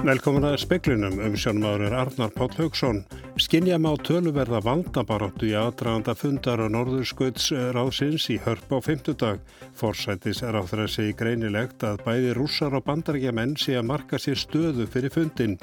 Velkomin 0.00 0.46
að 0.48 0.54
speklinum 0.62 1.18
um 1.20 1.34
sjónmaður 1.36 1.92
Arnar 1.92 2.30
Páll 2.32 2.54
Haugsson. 2.56 3.02
Skinnja 3.40 3.78
má 3.80 3.94
töluverða 4.04 4.58
valdabaráttu 4.60 5.46
í 5.48 5.54
aðdraganda 5.56 6.12
fundar 6.12 6.60
á 6.60 6.68
Norðurskauts 6.68 7.46
ráðsins 7.72 8.26
í 8.28 8.36
hörp 8.44 8.68
á 8.68 8.78
fymtudag. 8.84 9.40
Forsættis 9.72 10.42
er 10.44 10.58
á 10.60 10.62
segja 10.68 11.16
greinilegt 11.16 11.80
að 11.80 12.02
bæði 12.04 12.34
rússar 12.36 12.76
og 12.76 12.84
bandarækja 12.84 13.32
menn 13.32 13.54
sé 13.56 13.78
að 13.80 13.88
marka 13.88 14.20
sér 14.20 14.36
stöðu 14.36 14.84
fyrir 14.92 15.14
fundin. 15.14 15.56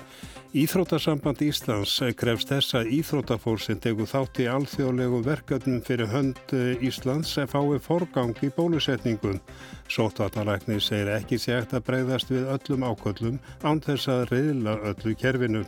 Íþrótasamband 0.58 1.44
Íslands 1.46 1.94
krefst 2.18 2.50
þess 2.50 2.74
að 2.82 2.90
Íþrótafórsin 2.98 3.84
tegur 3.84 4.10
þátt 4.10 4.42
í 4.42 4.50
alþjóðlegu 4.50 5.22
verkefnum 5.30 5.86
fyrir 5.86 6.10
hönd 6.10 6.58
Íslands 6.82 7.38
að 7.38 7.54
fái 7.54 7.78
forgang 7.78 8.34
í 8.42 8.50
bólusetningum. 8.58 9.38
Sótvartalækni 9.86 10.82
segir 10.82 11.14
ekki 11.14 11.38
segt 11.38 11.78
að 11.78 11.86
breyðast 11.92 12.34
við 12.34 12.50
öllum 12.58 12.90
áköllum 12.90 13.40
án 13.62 13.86
þess 13.86 14.10
að 14.10 14.30
reyðla 14.34 14.80
öllu 14.96 15.14
kerfinu. 15.22 15.66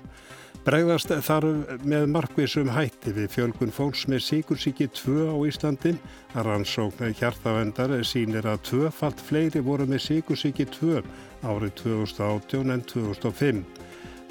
Bregðast 0.65 1.13
þarf 1.25 1.83
með 1.87 2.05
markvísum 2.13 2.67
hætti 2.75 3.13
við 3.15 3.29
fjölgun 3.33 3.71
fólks 3.73 4.03
með 4.11 4.25
síkursíki 4.25 4.89
2 4.91 5.29
á 5.31 5.35
Íslandi. 5.47 5.93
Rannsókn 6.35 7.15
hjartavendar 7.15 7.93
sínir 8.05 8.45
að 8.49 8.65
tvöfalt 8.67 9.23
fleiri 9.23 9.63
voru 9.65 9.87
með 9.89 10.03
síkursíki 10.09 10.67
2 10.75 10.99
árið 11.47 11.73
2018 11.83 12.75
en 12.75 12.83
2005. 12.91 13.63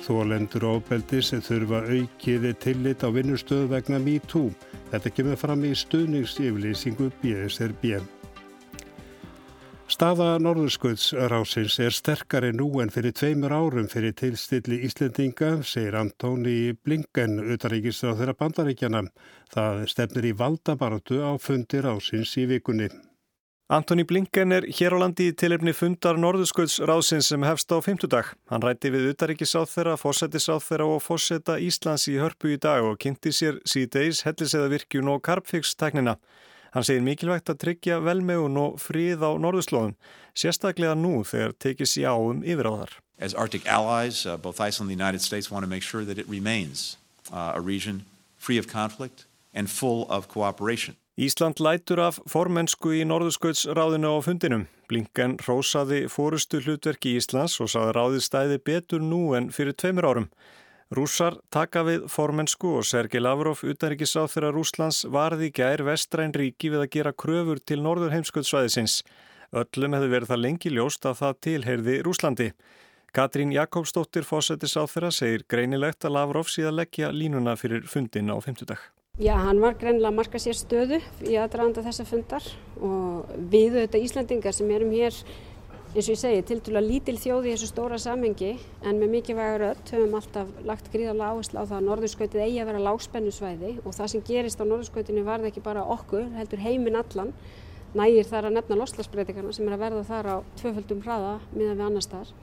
Þólendur 0.04 0.68
ofbeldis 0.68 1.32
þurfa 1.48 1.82
aukið 1.88 2.46
tillit 2.62 3.02
á 3.02 3.08
vinnustöðu 3.10 3.72
vegna 3.72 3.98
MeToo. 3.98 4.52
Þetta 4.92 5.14
kemur 5.16 5.41
fram 5.41 5.66
í 5.66 5.74
stuðningsyflýsingu 5.74 7.10
BSRB. 7.24 7.98
Staða 9.98 10.36
Norðurskautsrásins 10.38 11.74
er 11.82 11.91
sterkari 11.91 12.52
nú 12.54 12.68
en 12.78 12.92
fyrir 12.94 13.10
tveimur 13.18 13.50
árum 13.50 13.88
fyrir 13.91 14.12
tilstilli 14.14 14.77
Íslendinga, 14.86 15.64
segir 15.66 15.96
Antóni 15.98 16.70
Blinken, 16.86 17.41
utaríkistur 17.42 18.14
á 18.14 18.19
þeirra 18.20 18.36
bandaríkjana. 18.38 19.00
Það 19.50 19.82
stefnir 19.91 20.30
í 20.30 20.32
valdabaratu 20.38 21.19
á 21.26 21.34
fundi 21.42 21.82
rásins 21.82 22.36
í 22.38 22.46
vikunni. 22.46 22.86
Antoni 23.74 24.06
Blinken 24.06 24.54
er 24.54 24.70
hér 24.70 24.94
á 24.94 25.02
landi 25.02 25.32
í 25.32 25.34
tilefni 25.34 25.74
fundar 25.74 26.14
Norðurskautsrásins 26.14 27.34
sem 27.34 27.42
hefst 27.42 27.74
á 27.74 27.82
fymtudag. 27.82 28.36
Hann 28.54 28.62
rætti 28.62 28.94
við 28.94 29.10
utaríkisáð 29.16 29.66
þeirra, 29.74 29.98
fósettisáð 29.98 30.62
þeirra 30.69 30.92
og 30.94 31.02
fósetta 31.02 31.58
Íslands 31.58 32.06
í 32.06 32.20
hörpu 32.22 32.54
í 32.54 32.62
dag 32.62 32.86
og 32.86 33.02
kynnti 33.02 33.34
sér 33.34 33.58
síðdeis, 33.66 34.22
helliseðavirkjun 34.30 35.10
og 35.10 35.26
karpfix-teknina. 35.26 36.20
Hann 36.74 36.84
segir 36.84 37.05
mikilvægt 37.05 37.48
að 37.48 37.61
tryggja 37.64 37.98
velmegun 38.05 38.58
og 38.61 38.78
frið 38.83 39.24
á 39.24 39.30
norðurslóðum, 39.41 39.94
sérstaklega 40.36 40.94
nú 40.98 41.22
þegar 41.25 41.55
tekið 41.64 41.92
sér 41.92 42.12
á 42.12 42.16
um 42.19 42.42
yfiráðar. 42.44 42.92
As 43.19 43.34
Arctic 43.34 43.66
allies, 43.66 44.27
uh, 44.27 44.36
both 44.36 44.60
Iceland 44.60 44.91
and 44.91 44.98
the 44.98 45.05
United 45.05 45.20
States 45.20 45.50
want 45.50 45.64
to 45.64 45.70
make 45.70 45.83
sure 45.83 46.05
that 46.05 46.19
it 46.19 46.28
remains 46.28 46.97
uh, 47.33 47.52
a 47.55 47.60
region 47.60 48.05
free 48.36 48.58
of 48.58 48.69
conflict 48.69 49.25
and 49.52 49.70
full 49.70 50.06
of 50.08 50.28
cooperation. 50.28 50.97
Ísland 51.19 51.58
lætur 51.58 51.98
af 51.98 52.20
formensku 52.30 52.92
í 52.94 53.00
norðurskautsráðinu 53.03 54.12
á 54.14 54.19
fundinum. 54.22 54.69
Blinken 54.86 55.34
rósaði 55.42 56.05
fórustu 56.06 56.60
hlutverki 56.62 57.16
Íslands 57.19 57.58
og 57.58 57.72
saði 57.72 57.97
ráðið 57.97 58.22
stæði 58.22 58.58
betur 58.62 59.03
nú 59.03 59.34
en 59.34 59.50
fyrir 59.50 59.75
tveimur 59.75 60.06
árum. 60.06 60.28
Rússar 60.89 61.34
taka 61.53 61.83
við 61.84 62.06
formensku 62.08 62.70
og 62.78 62.86
Sergei 62.89 63.20
Lavrov, 63.20 63.61
utanrikiðsáð 63.61 64.31
þeirra 64.33 64.53
Rúslands, 64.55 65.03
varði 65.12 65.50
gær 65.53 65.83
vestræn 65.84 66.33
ríki 66.33 66.70
við 66.72 66.84
að 66.86 66.92
gera 66.94 67.12
kröfur 67.12 67.61
til 67.61 67.83
norður 67.84 68.14
heimsköldsvæðisins. 68.17 69.03
Öllum 69.53 69.97
hefði 69.98 70.09
verið 70.14 70.33
það 70.33 70.41
lengi 70.47 70.72
ljóst 70.72 71.05
að 71.05 71.19
það 71.20 71.41
tilheyrði 71.44 71.97
Rúslandi. 72.06 72.48
Katrín 73.12 73.53
Jakobsdóttir, 73.53 74.25
fósettisáð 74.25 74.88
þeirra, 74.94 75.10
segir 75.12 75.44
greinilegt 75.49 76.09
að 76.09 76.16
Lavrov 76.16 76.49
síðan 76.49 76.81
leggja 76.81 77.12
línuna 77.12 77.56
fyrir 77.60 77.84
fundin 77.84 78.32
á 78.32 78.41
50 78.41 78.72
dag. 78.72 78.81
Já, 79.20 79.34
hann 79.34 79.60
var 79.60 79.76
greinilega 79.76 80.12
að 80.12 80.19
marka 80.22 80.41
sér 80.41 80.56
stöðu 80.56 81.03
í 81.26 81.37
aðdraðanda 81.37 81.84
þessa 81.84 82.05
fundar 82.09 82.44
og 82.81 83.28
við 83.50 83.81
auðvitað 83.81 84.05
Íslandingar 84.06 84.56
sem 84.56 84.69
erum 84.70 84.93
hér 84.94 85.16
eins 85.94 86.04
og 86.04 86.12
ég 86.12 86.19
segi, 86.21 86.41
til 86.44 86.59
dæla 86.60 86.82
lítil 86.84 87.16
þjóði 87.16 87.49
í 87.49 87.53
þessu 87.54 87.69
stóra 87.71 87.97
samengi 88.00 88.50
en 88.84 88.99
með 89.00 89.12
mikið 89.15 89.38
vægur 89.38 89.62
öll 89.71 89.78
höfum 89.88 90.16
alltaf 90.19 90.50
lagt 90.69 90.91
gríðarlega 90.93 91.31
áherslu 91.32 91.62
á 91.62 91.65
það 91.65 91.78
að 91.78 91.87
norðurskautið 91.87 92.43
eigi 92.44 92.59
að 92.60 92.69
vera 92.69 92.82
lágspennusvæði 92.84 93.71
og 93.84 93.97
það 93.97 94.10
sem 94.12 94.25
gerist 94.28 94.60
á 94.60 94.69
norðurskautinu 94.69 95.25
varði 95.25 95.49
ekki 95.49 95.62
bara 95.65 95.87
okkur, 95.97 96.26
heldur 96.37 96.60
heiminn 96.60 96.99
allan 97.00 97.32
nægir 97.97 98.28
þar 98.28 98.50
að 98.50 98.59
nefna 98.59 98.78
loslasbreytingarna 98.82 99.54
sem 99.56 99.71
er 99.71 99.78
að 99.78 99.84
verða 99.87 100.04
þar 100.10 100.28
á 100.28 100.37
tvöföldum 100.60 101.00
hraða 101.06 101.32
miðan 101.54 101.81
við 101.81 101.87
annar 101.87 102.05
staðar. 102.05 102.34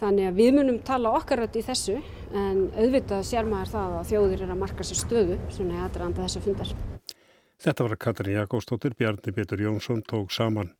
Þannig 0.00 0.30
að 0.30 0.40
við 0.40 0.50
munum 0.56 0.80
tala 0.88 1.12
okkar 1.18 1.44
öll 1.44 1.52
í 1.52 1.64
þessu 1.64 1.98
en 2.32 2.64
auðvitað 2.72 3.28
sér 3.28 3.46
maður 3.48 3.74
það 3.74 3.98
að 3.98 4.08
þjóðir 4.10 4.46
er 4.46 4.54
að 4.56 4.60
marka 4.64 4.88
sér 4.88 5.00
stöðu 5.02 5.38
svona 5.52 5.76
í 5.76 5.84
aðranda 5.84 6.24
þessa 6.24 6.44
fundar. 6.48 6.72
Þetta 7.64 7.86
var 7.86 8.00
Katrín 8.00 8.38
Jakobsdóttir, 8.40 8.96
Bjarni 8.98 9.36
Betur 9.36 9.62
Jónsson 9.62 10.02
tók 10.02 10.32
saman. 10.34 10.72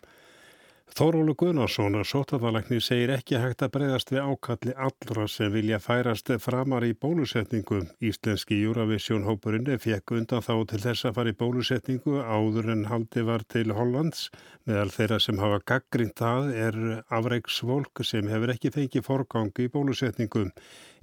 Þórólu 0.94 1.32
Gunnarsson 1.34 1.96
að 1.98 2.04
sótafalækni 2.06 2.76
segir 2.78 3.10
ekki 3.10 3.40
hægt 3.42 3.64
að 3.66 3.72
breyðast 3.74 4.12
við 4.12 4.28
ákalli 4.30 4.74
allra 4.78 5.24
sem 5.26 5.50
vilja 5.50 5.80
færast 5.82 6.30
framar 6.38 6.86
í 6.86 6.92
bólusetningu. 6.94 7.80
Íslenski 7.98 8.60
Eurovision 8.62 9.26
hópurinn 9.26 9.66
fekk 9.82 10.14
undan 10.14 10.46
þá 10.46 10.52
til 10.70 10.80
þess 10.84 11.08
að 11.10 11.16
fara 11.18 11.34
í 11.34 11.38
bólusetningu 11.42 12.22
áður 12.22 12.70
en 12.76 12.86
haldi 12.92 13.26
var 13.26 13.42
til 13.42 13.74
Hollands. 13.74 14.28
Meðal 14.70 14.94
þeirra 14.94 15.18
sem 15.26 15.42
hafa 15.42 15.58
gaggrind 15.72 16.14
það 16.22 16.54
er 16.68 16.80
afreiksvolk 17.10 18.06
sem 18.06 18.30
hefur 18.30 18.54
ekki 18.54 18.70
fengið 18.78 19.08
forgangi 19.10 19.66
í 19.66 19.74
bólusetningu. 19.74 20.52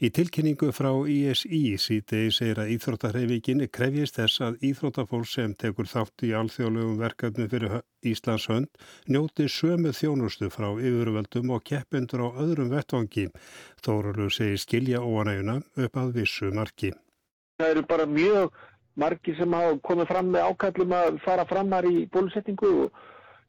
Í 0.02 0.10
tilkynningu 0.10 0.72
frá 0.74 0.90
ISI 1.14 1.76
síti 1.78 2.24
segir 2.34 2.58
að 2.64 2.72
Íþróttarhefinginni 2.74 3.68
krefjist 3.70 4.16
þess 4.18 4.42
að 4.42 4.64
Íþróttafólk 4.72 5.28
sem 5.30 5.52
tekur 5.54 5.86
þátt 5.92 6.24
í 6.26 6.32
alþjóðlegum 6.40 6.96
verkefni 6.98 7.46
fyrir 7.52 7.76
Íslands 8.10 8.48
hönd 8.50 8.82
njóti 9.06 9.46
sömu 9.46 9.92
þjónustu 9.94 10.50
frá 10.50 10.72
yfirvöldum 10.72 11.54
og 11.54 11.62
keppendur 11.70 12.26
á 12.26 12.30
öðrum 12.34 12.74
vettvangi. 12.74 13.28
Þórulu 13.86 14.32
segir 14.34 14.58
skilja 14.66 15.04
óanæguna 15.06 15.60
upp 15.86 16.02
að 16.02 16.18
vissu 16.18 16.50
marki. 16.50 16.90
Það 17.62 17.76
eru 17.76 17.88
bara 17.94 18.10
mjög 18.10 18.58
margi 18.98 19.38
sem 19.38 19.54
hafa 19.54 19.78
komið 19.86 20.14
fram 20.16 20.34
með 20.34 20.50
ákallum 20.50 20.98
að 20.98 21.22
fara 21.28 21.46
framar 21.46 21.86
í 21.86 22.08
bólusetningu 22.10 22.74
og 22.88 23.04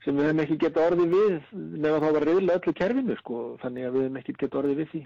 sem 0.04 0.16
við 0.18 0.28
hefum 0.28 0.42
ekki 0.42 0.58
gett 0.62 0.78
orðið 0.82 1.12
við 1.16 1.34
nefn 1.52 1.90
að 1.92 2.04
þá 2.04 2.08
var 2.16 2.24
reyðilega 2.28 2.60
öllu 2.60 2.74
kerfinu 2.78 3.16
sko, 3.20 3.42
þannig 3.62 3.86
að 3.86 3.96
við 3.96 4.06
hefum 4.06 4.20
ekki 4.20 4.34
gett 4.40 4.56
orðið 4.60 4.80
við 4.82 4.88
því. 4.92 5.02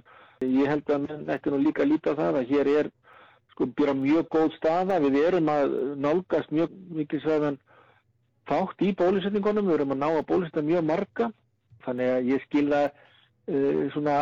Ég 0.46 0.70
held 0.72 0.92
að 0.92 1.08
þetta 1.28 1.50
er 1.50 1.54
nú 1.54 1.60
líka 1.64 1.86
lítið 1.86 2.16
á 2.16 2.18
það 2.20 2.38
að 2.40 2.52
hér 2.52 2.70
er 2.72 2.90
sko 3.56 3.68
byrja 3.72 3.96
mjög 3.96 4.28
góð 4.32 4.52
staða, 4.56 5.00
við 5.00 5.18
erum 5.22 5.48
að 5.48 5.74
nálgast 6.04 6.52
mjög 6.52 6.76
mikið 7.00 7.24
sæðan 7.24 7.58
þátt 8.46 8.84
í 8.84 8.92
bólusetningunum, 8.96 9.68
við 9.68 9.78
erum 9.78 9.94
að 9.96 10.00
ná 10.02 10.08
að 10.10 10.26
bólusetna 10.30 10.64
mjög 10.64 10.86
marga, 10.90 11.28
þannig 11.86 12.12
að 12.12 12.30
ég 12.30 12.44
skilða 12.46 12.82
uh, 12.90 13.82
svona 13.94 14.16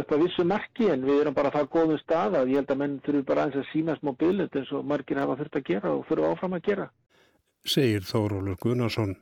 upp 0.00 0.14
að 0.14 0.24
vissu 0.26 0.46
marki 0.46 0.90
en 0.92 1.06
við 1.06 1.22
erum 1.22 1.36
bara 1.38 1.52
að 1.52 1.60
það 1.60 1.70
góðum 1.76 2.02
stað 2.02 2.38
að 2.40 2.52
ég 2.52 2.62
held 2.62 2.74
að 2.74 2.82
menn 2.82 2.98
þurfu 3.06 3.26
bara 3.30 3.46
aðeins 3.46 3.62
að 3.62 3.70
sína 3.72 3.98
smá 4.00 4.12
bylund 4.18 4.58
eins 4.58 4.72
og 4.74 4.88
margir 4.92 5.22
hafa 5.22 5.38
þurft 5.40 5.60
að 5.60 5.68
gera 5.70 5.94
og 5.96 6.06
þurfu 6.10 6.30
áfram 6.30 6.58
að 6.58 6.66
gera. 6.70 6.88
Segir 7.62 8.02
Þórólur 8.06 8.58
Gunnarsson. 8.58 9.14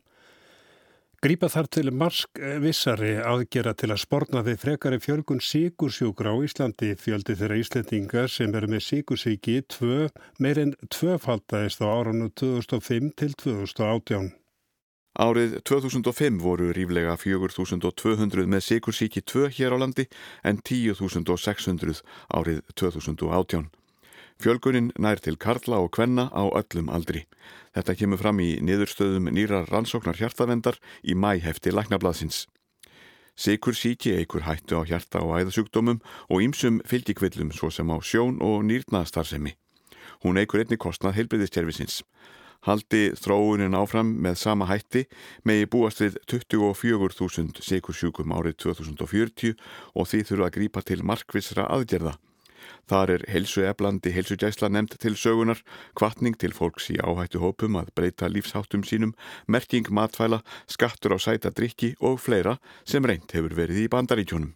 Grípa 1.20 1.50
þar 1.52 1.66
til 1.68 1.90
marsk 1.92 2.38
vissari 2.62 3.10
aðgera 3.20 3.74
til 3.76 3.90
að 3.92 3.98
sporna 4.00 4.40
við 4.40 4.54
frekari 4.62 4.96
fjölgun 5.04 5.42
síkursjúkra 5.44 6.32
á 6.32 6.36
Íslandi 6.40 6.94
fjöldi 6.96 7.34
þeirra 7.36 7.58
Íslandinga 7.60 8.22
sem 8.24 8.54
eru 8.56 8.70
með 8.72 8.86
síkursíki 8.86 9.58
meirinn 10.40 10.72
tvöfaldæðist 10.88 11.84
á 11.84 11.92
áranu 11.92 12.30
2005 12.40 13.10
til 13.20 13.36
2018. 13.36 14.30
Árið 15.20 15.58
2005 15.68 16.40
voru 16.40 16.70
ríflega 16.72 17.18
4.200 17.20 18.48
með 18.48 18.64
síkursíki 18.64 19.20
2 19.20 19.52
hér 19.58 19.76
á 19.76 19.78
landi 19.84 20.08
en 20.40 20.56
10.600 20.64 22.00
árið 22.32 22.64
2018. 22.80 23.68
Fjölgunin 24.40 24.86
nær 24.96 25.20
til 25.20 25.36
karla 25.36 25.82
og 25.84 25.90
kvenna 25.92 26.30
á 26.32 26.48
öllum 26.48 26.88
aldri. 26.88 27.26
Þetta 27.76 27.94
kemur 27.98 28.20
fram 28.22 28.38
í 28.40 28.54
niðurstöðum 28.64 29.28
nýra 29.36 29.66
rannsóknar 29.68 30.16
hjartavendar 30.16 30.78
í 31.04 31.12
mæhefti 31.12 31.74
læknablaðsins. 31.74 32.46
Sikur 33.36 33.76
síki 33.76 34.14
eikur 34.16 34.46
hættu 34.48 34.80
á 34.80 34.88
hjarta 34.88 35.20
og 35.20 35.36
æðasjúkdómum 35.36 36.00
og 36.32 36.40
ýmsum 36.40 36.80
fylgjikvillum 36.88 37.52
svo 37.52 37.68
sem 37.68 37.92
á 37.92 38.00
sjón 38.00 38.40
og 38.40 38.64
nýrnaðstarfsemi. 38.64 39.52
Hún 40.24 40.40
eikur 40.40 40.64
einni 40.64 40.80
kostnað 40.80 41.20
heilbriðistjerfisins. 41.20 42.00
Haldi 42.64 43.12
þróunin 43.20 43.76
áfram 43.76 44.16
með 44.24 44.40
sama 44.40 44.70
hætti 44.72 45.04
megi 45.44 45.68
búast 45.68 46.00
við 46.00 46.16
24.000 46.32 47.60
sikursjúkum 47.60 48.32
árið 48.32 48.56
2040 48.64 49.54
og 49.92 50.08
því 50.08 50.24
þurfa 50.32 50.48
að 50.48 50.56
grípa 50.56 50.84
til 50.84 51.00
markvisra 51.04 51.68
aðgerða. 51.68 52.16
Þar 52.90 53.14
er 53.16 53.24
helsueflandi 53.30 54.12
helsugæsla 54.14 54.70
nefnd 54.72 54.98
til 55.02 55.16
sögunar, 55.16 55.60
kvartning 55.98 56.38
til 56.38 56.54
fólks 56.56 56.90
í 56.94 56.98
áhættu 57.00 57.42
hópum 57.42 57.78
að 57.80 57.92
breyta 57.94 58.30
lífsháttum 58.30 58.82
sínum, 58.86 59.16
merking 59.46 59.90
matfæla, 59.90 60.42
skattur 60.66 61.14
á 61.14 61.18
sæta 61.18 61.50
drikki 61.50 61.94
og 62.00 62.20
fleira 62.20 62.58
sem 62.84 63.04
reynd 63.04 63.30
hefur 63.32 63.54
verið 63.54 63.84
í 63.84 63.90
bandaríkjónum. 63.92 64.54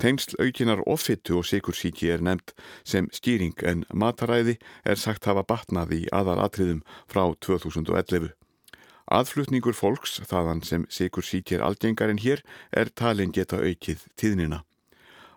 Tengsl 0.00 0.38
aukinar 0.40 0.80
ofittu 0.88 1.36
og 1.36 1.44
sikursíki 1.44 2.08
er 2.08 2.22
nefnt 2.24 2.54
sem 2.88 3.08
skýring 3.12 3.58
en 3.68 3.82
mataræði 3.92 4.56
er 4.84 4.96
sagt 4.96 5.28
hafa 5.28 5.44
batnað 5.44 5.92
í 5.98 6.02
aðalatriðum 6.08 6.80
frá 7.04 7.26
2011. 7.44 8.30
Aðflutningur 9.10 9.76
fólks, 9.76 10.20
þaðan 10.30 10.62
sem 10.64 10.86
sikursíki 10.88 11.58
er 11.58 11.66
algengar 11.66 12.12
en 12.12 12.22
hér, 12.22 12.40
er 12.72 12.94
talin 12.94 13.34
geta 13.34 13.58
aukið 13.58 14.06
tíðnina. 14.16 14.62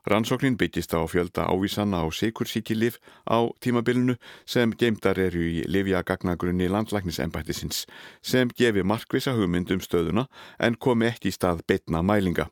Rannsóknin 0.03 0.57
byggist 0.59 0.91
á 0.91 0.99
fjölda 1.07 1.47
ávísanna 1.47 2.03
á 2.03 2.07
sikursíkilif 2.11 2.99
á 3.23 3.47
tímabilinu 3.63 4.17
sem 4.45 4.73
geimdar 4.75 5.15
eru 5.15 5.39
í 5.39 5.63
livjagagnagrunni 5.63 6.67
landlæknisembættisins 6.67 7.85
sem 8.19 8.51
gefi 8.51 8.83
markvisa 8.83 9.31
hugmynd 9.31 9.71
um 9.71 9.79
stöðuna 9.79 10.27
en 10.59 10.75
komi 10.75 11.07
ekki 11.07 11.31
í 11.31 11.35
stað 11.37 11.63
betna 11.67 12.03
mælinga. 12.03 12.49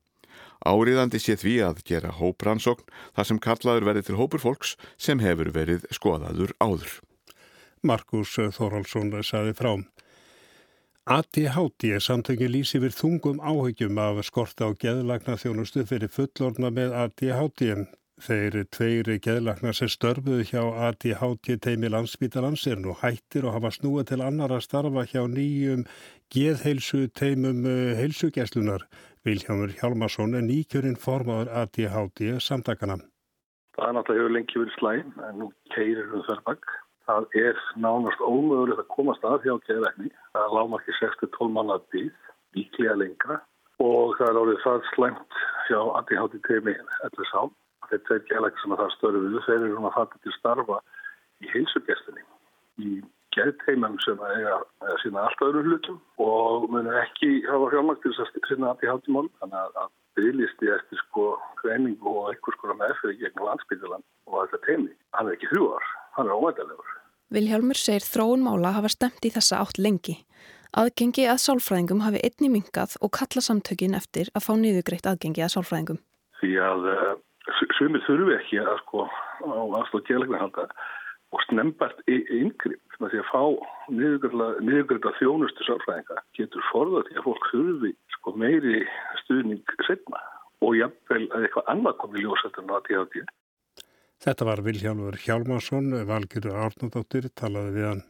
Áriðandi 0.64 1.20
sé 1.20 1.36
því 1.36 1.58
að 1.68 1.84
gera 1.84 2.16
hóprannsókn 2.16 2.88
þar 3.18 3.28
sem 3.28 3.40
kallaður 3.44 3.88
verið 3.90 4.08
til 4.08 4.20
hópur 4.22 4.40
fólks 4.40 4.78
sem 4.96 5.20
hefur 5.20 5.52
verið 5.52 5.84
skoðaður 5.92 6.56
áður. 6.64 7.02
Markus 7.84 8.38
Þorálsson 8.38 9.12
saði 9.28 9.58
frám. 9.58 9.90
ADHD 11.10 11.96
samtöngin 11.98 12.52
lýsi 12.54 12.78
við 12.78 12.94
þungum 12.94 13.40
áhyggjum 13.42 13.98
af 13.98 14.20
skorta 14.28 14.68
á 14.70 14.78
geðlagna 14.78 15.34
þjónustu 15.34 15.82
fyrir 15.90 16.12
fullorna 16.14 16.70
með 16.70 16.94
ADHD. 16.94 17.88
Þeir 18.22 18.58
tveiri 18.70 19.16
geðlagna 19.18 19.74
sem 19.74 19.90
störfuðu 19.90 20.46
hjá 20.46 20.62
ADHD 20.62 21.58
teimi 21.58 21.90
landsbítalans 21.90 22.68
er 22.70 22.78
nú 22.78 22.94
hættir 23.02 23.48
og 23.50 23.56
hafa 23.58 23.72
snúið 23.74 24.12
til 24.12 24.22
annar 24.22 24.54
að 24.54 24.62
starfa 24.68 25.08
hjá 25.10 25.26
nýjum 25.26 25.88
geðheilsu 26.30 27.08
teimum 27.18 27.66
eh, 27.66 27.98
heilsugjæslunar. 27.98 28.86
Viljámur 29.26 29.74
Hjálmarsson 29.82 30.38
er 30.38 30.46
nýkjörinn 30.46 31.02
formadur 31.02 31.50
ADHD 31.50 32.38
samtakana. 32.38 33.02
Það 33.74 33.90
er 33.90 33.98
náttúrulega 33.98 34.22
hefur 34.22 34.38
lengi 34.38 34.62
verið 34.62 34.78
slæm 34.78 35.20
en 35.26 35.42
nú 35.42 35.50
keirir 35.74 36.14
við 36.14 36.30
þörrbakk 36.30 36.78
það 37.12 37.38
er 37.44 37.62
nánast 37.84 38.22
ómögulegt 38.24 38.82
að 38.82 38.92
komast 38.96 39.24
að 39.28 39.46
hjá 39.46 39.56
geðrækni. 39.68 40.12
Það 40.34 40.44
er 40.46 40.54
lámarki 40.58 40.98
6-12 41.00 41.56
manna 41.56 41.80
býð, 41.94 42.12
líklega 42.56 42.98
lengra 43.00 43.40
og 43.82 44.14
það 44.20 44.28
er 44.30 44.40
árið 44.42 44.60
það 44.66 44.84
slæmt 44.92 45.40
hjá 45.68 45.80
ADHD 46.00 46.38
teimi 46.48 46.76
LSH. 47.10 47.48
Þetta 47.92 48.16
er 48.16 48.28
geðrækni 48.30 48.64
sem 48.64 48.76
það 48.82 48.94
störfið. 48.98 49.40
Þeir 49.48 49.58
eru 49.58 49.74
svona 49.78 49.96
fattið 49.96 50.28
til 50.28 50.36
starfa 50.38 50.78
í 51.42 51.50
heilsugestinni, 51.52 52.28
í 52.86 52.92
geðteimum 53.36 53.98
sem 54.04 54.22
eiga 54.28 54.60
að 54.86 55.00
sína 55.04 55.26
allt 55.26 55.44
öðru 55.48 55.64
hlutum 55.66 55.98
og 56.22 56.70
munu 56.72 56.94
ekki 57.02 57.42
hafa 57.48 57.72
fjármakt 57.74 58.04
til 58.06 58.14
þess 58.14 58.38
að 58.38 58.50
sína 58.52 58.72
ADHD-mál. 58.76 59.28
Þannig 59.42 59.82
að 59.84 59.92
bygglisti 60.20 60.72
eftir 60.76 61.00
sko 61.06 61.28
greiningu 61.62 62.16
og 62.16 62.32
einhvers 62.32 62.60
konar 62.62 62.80
meðferði 62.82 63.22
gegn 63.24 63.46
landsbyggjaland 63.48 64.08
og 64.28 64.42
þetta 64.44 64.66
teimi. 64.68 64.96
Hann 65.16 65.30
er 65.30 65.38
ekki 65.38 65.52
þrjú 65.54 65.70
ár, 65.76 65.94
hann 66.18 66.30
er 66.30 66.38
óættilegur. 66.38 66.98
Viljálmur 67.32 67.80
segir 67.80 68.04
þróun 68.04 68.42
mála 68.44 68.74
hafa 68.76 68.90
stemt 68.92 69.24
í 69.24 69.30
þessa 69.32 69.62
átt 69.64 69.78
lengi. 69.80 70.18
Aðgengi 70.76 71.24
að 71.32 71.40
sálfræðingum 71.46 72.02
hafi 72.04 72.20
einni 72.28 72.50
mingað 72.52 72.98
og 73.00 73.14
kalla 73.16 73.44
samtökin 73.44 73.96
eftir 73.96 74.28
að 74.36 74.46
fá 74.48 74.54
niðugreitt 74.60 75.08
aðgengi 75.08 75.44
að 75.46 75.54
sálfræðingum. 75.56 76.00
Því 76.42 76.52
að 76.68 76.88
uh, 76.92 77.14
sumir 77.78 78.04
þurfu 78.04 78.36
ekki 78.36 78.60
að 78.60 78.76
sko 78.84 79.06
á 79.08 79.64
aðstóð 79.80 80.04
kjærleikna 80.10 80.42
halda 80.44 80.68
og 81.32 81.44
snembart 81.48 82.04
yngripp 82.12 83.00
því 83.00 83.22
að 83.24 83.30
fá 83.32 83.44
niðugreita 83.96 85.16
þjónustu 85.22 85.68
sálfræðinga 85.70 86.20
getur 86.38 86.68
forðað 86.70 87.08
því 87.08 87.20
að 87.20 87.28
fólk 87.30 87.48
þurfi 87.54 87.94
sko 88.18 88.36
meiri 88.44 88.82
stuðning 89.24 89.76
setna 89.88 90.20
og 90.62 90.76
jafnvel 90.78 91.24
að 91.32 91.48
eitthvað 91.48 91.72
annað 91.74 92.00
komi 92.04 92.26
ljósættan 92.26 92.70
á 92.70 92.76
að 92.76 92.86
tíða 92.90 93.08
á 93.08 93.12
tíða. 93.16 93.32
Þetta 94.22 94.46
var 94.46 94.62
Viljálfur 94.62 95.18
Hjálmarsson, 95.18 95.94
Valgjörður 96.06 96.58
Árnadóttir, 96.68 97.32
talaði 97.34 97.72
við 97.78 97.88
hann. 97.90 98.02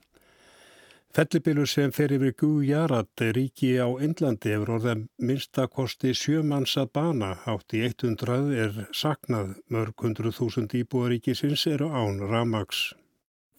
Fellibilur 1.11 1.67
sem 1.67 1.91
fer 1.91 2.11
yfir 2.15 2.33
Gujarat 2.39 3.23
ríki 3.35 3.73
á 3.83 3.87
Indlandi 3.99 4.53
hefur 4.53 4.77
orðið 4.77 5.05
minnstakosti 5.19 6.13
sjömanns 6.15 6.77
að 6.79 6.91
bana. 6.95 7.31
Átt 7.47 7.75
í 7.75 7.81
100 7.87 8.51
er 8.55 8.77
saknað. 8.95 9.57
Mörg 9.67 10.03
hundru 10.03 10.31
þúsund 10.35 10.75
íbúaríkisins 10.75 11.65
eru 11.67 11.89
án 11.91 12.19
Ramags. 12.31 12.93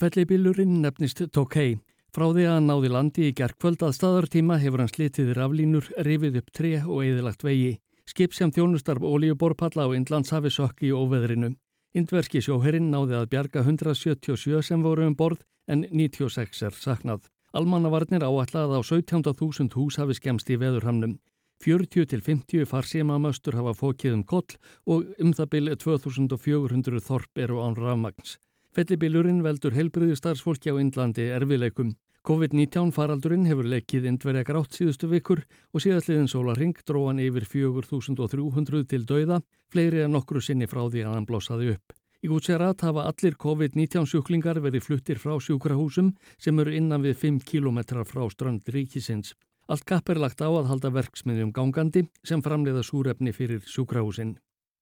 Fellibilurinn 0.00 0.80
nefnist 0.84 1.20
Tokei. 1.32 1.76
Frá 2.12 2.28
því 2.28 2.46
að 2.46 2.56
hann 2.56 2.68
náði 2.68 2.92
landi 2.92 3.28
í 3.28 3.34
gerðkvöld 3.36 3.84
að 3.84 3.96
staðartíma 3.96 4.60
hefur 4.60 4.84
hann 4.84 4.92
slitið 4.92 5.34
raflínur, 5.36 5.92
rifið 6.04 6.40
upp 6.40 6.52
tre 6.52 6.74
og 6.84 7.04
eðilagt 7.04 7.44
vegi. 7.44 7.78
Skip 8.08 8.32
sem 8.36 8.52
þjónustarf 8.52 9.04
ólíuborpalla 9.04 9.88
á 9.88 9.96
Indlandshafi 9.96 10.52
sökki 10.52 10.88
í 10.88 10.96
óveðrinu. 10.96 11.54
Indverski 11.92 12.40
sjóherinn 12.40 12.88
náði 12.88 13.18
að 13.18 13.26
bjarga 13.34 13.62
177 13.66 14.62
sem 14.64 14.80
voru 14.80 15.04
um 15.10 15.16
borð 15.16 15.42
en 15.68 15.84
96 15.90 16.62
er 16.64 16.72
saknað. 16.72 17.26
Almannavarnir 17.52 18.24
áallað 18.24 18.72
á 18.72 18.80
17.000 18.80 19.76
hús 19.76 19.98
hafi 20.00 20.16
skemst 20.16 20.48
í 20.48 20.56
veðurhamnum. 20.56 21.18
40-50 21.62 22.64
farsímamöstur 22.70 23.58
hafa 23.60 23.74
fókið 23.76 24.16
um 24.16 24.24
koll 24.24 24.56
og 24.88 25.12
um 25.20 25.34
það 25.36 25.50
byrju 25.52 25.76
2400 25.84 27.04
þorp 27.04 27.44
eru 27.44 27.60
án 27.60 27.76
rafmagns. 27.76 28.38
Fellibilurinn 28.72 29.44
veldur 29.44 29.76
heilbriði 29.76 30.16
starfsfólki 30.16 30.72
á 30.72 30.80
Indlandi 30.80 31.28
erfileikum. 31.36 31.92
COVID-19 32.22 32.92
faraldurinn 32.94 33.48
hefur 33.50 33.66
leikið 33.66 34.04
indverja 34.06 34.44
grátt 34.46 34.76
síðustu 34.76 35.08
vikur 35.10 35.40
og 35.74 35.82
síðastliðin 35.82 36.28
sóla 36.30 36.52
ring 36.54 36.76
dróðan 36.86 37.18
yfir 37.18 37.48
4300 37.50 38.84
til 38.92 39.00
dauða, 39.08 39.40
fleiri 39.74 40.04
en 40.04 40.14
nokkru 40.14 40.38
sinni 40.38 40.68
frá 40.70 40.84
því 40.84 41.02
að 41.02 41.16
hann 41.16 41.26
blósaði 41.26 41.72
upp. 41.72 41.96
Í 42.22 42.30
Gujarat 42.30 42.84
hafa 42.86 43.08
allir 43.10 43.34
COVID-19 43.42 44.06
sjúklingar 44.06 44.60
verið 44.62 44.86
fluttir 44.86 45.18
frá 45.18 45.34
sjúkrahúsum 45.42 46.12
sem 46.38 46.62
eru 46.62 46.76
innan 46.78 47.02
við 47.02 47.18
5 47.24 47.40
km 47.48 47.80
frá 48.06 48.22
strand 48.30 48.70
ríkisins. 48.70 49.34
Allt 49.66 49.82
kapp 49.90 50.14
er 50.14 50.22
lagt 50.22 50.38
á 50.38 50.46
að 50.46 50.70
halda 50.70 50.92
verksmiðjum 50.94 51.50
gangandi 51.50 52.04
sem 52.22 52.38
framleiða 52.38 52.84
súrefni 52.86 53.34
fyrir 53.34 53.66
sjúkrahúsin. 53.66 54.36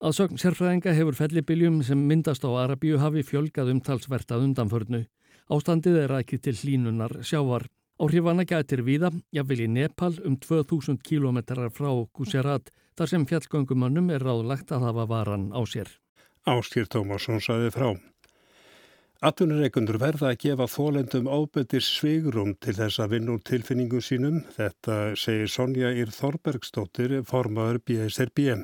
Aðsögn 0.04 0.36
sérfræðinga 0.36 0.92
hefur 0.92 1.16
fellibiljum 1.16 1.80
sem 1.88 2.04
myndast 2.04 2.44
á 2.44 2.52
Arabíu 2.52 3.00
hafi 3.00 3.24
fjölgað 3.24 3.72
umtalsvert 3.72 4.28
að 4.28 4.44
undanförnu. 4.50 5.02
Ástandið 5.50 5.96
er 6.04 6.12
rækið 6.14 6.42
til 6.44 6.58
hlínunar 6.60 7.16
sjávar. 7.26 7.64
Áhrifana 8.00 8.44
gætir 8.46 8.84
viða, 8.86 9.10
jáfnvel 9.34 9.64
í 9.64 9.66
Nepal 9.68 10.14
um 10.24 10.36
2000 10.38 11.00
km 11.02 11.40
frá 11.74 11.90
Gujarat, 12.14 12.70
þar 12.94 13.10
sem 13.10 13.24
fjallgöngumannum 13.26 14.12
er 14.14 14.22
ráðlagt 14.22 14.70
að 14.70 14.86
hafa 14.86 15.08
varan 15.10 15.50
á 15.50 15.60
sér. 15.66 15.90
Áskýr 16.46 16.86
Tómasson 16.86 17.42
saði 17.42 17.74
frá. 17.74 17.90
Atvinnureikundur 19.20 19.98
verða 20.00 20.30
að 20.30 20.38
gefa 20.46 20.70
þólendum 20.70 21.26
ábyrðis 21.28 21.90
svigrum 21.98 22.54
til 22.62 22.78
þess 22.78 23.02
að 23.02 23.16
vinna 23.18 23.34
úr 23.34 23.42
tilfinningu 23.44 24.00
sínum. 24.00 24.44
Þetta 24.54 25.16
segir 25.18 25.50
Sonja 25.50 25.90
Ír 25.92 26.14
Þorbergstóttir, 26.14 27.18
formaður 27.26 27.82
BSRB. 27.84 28.54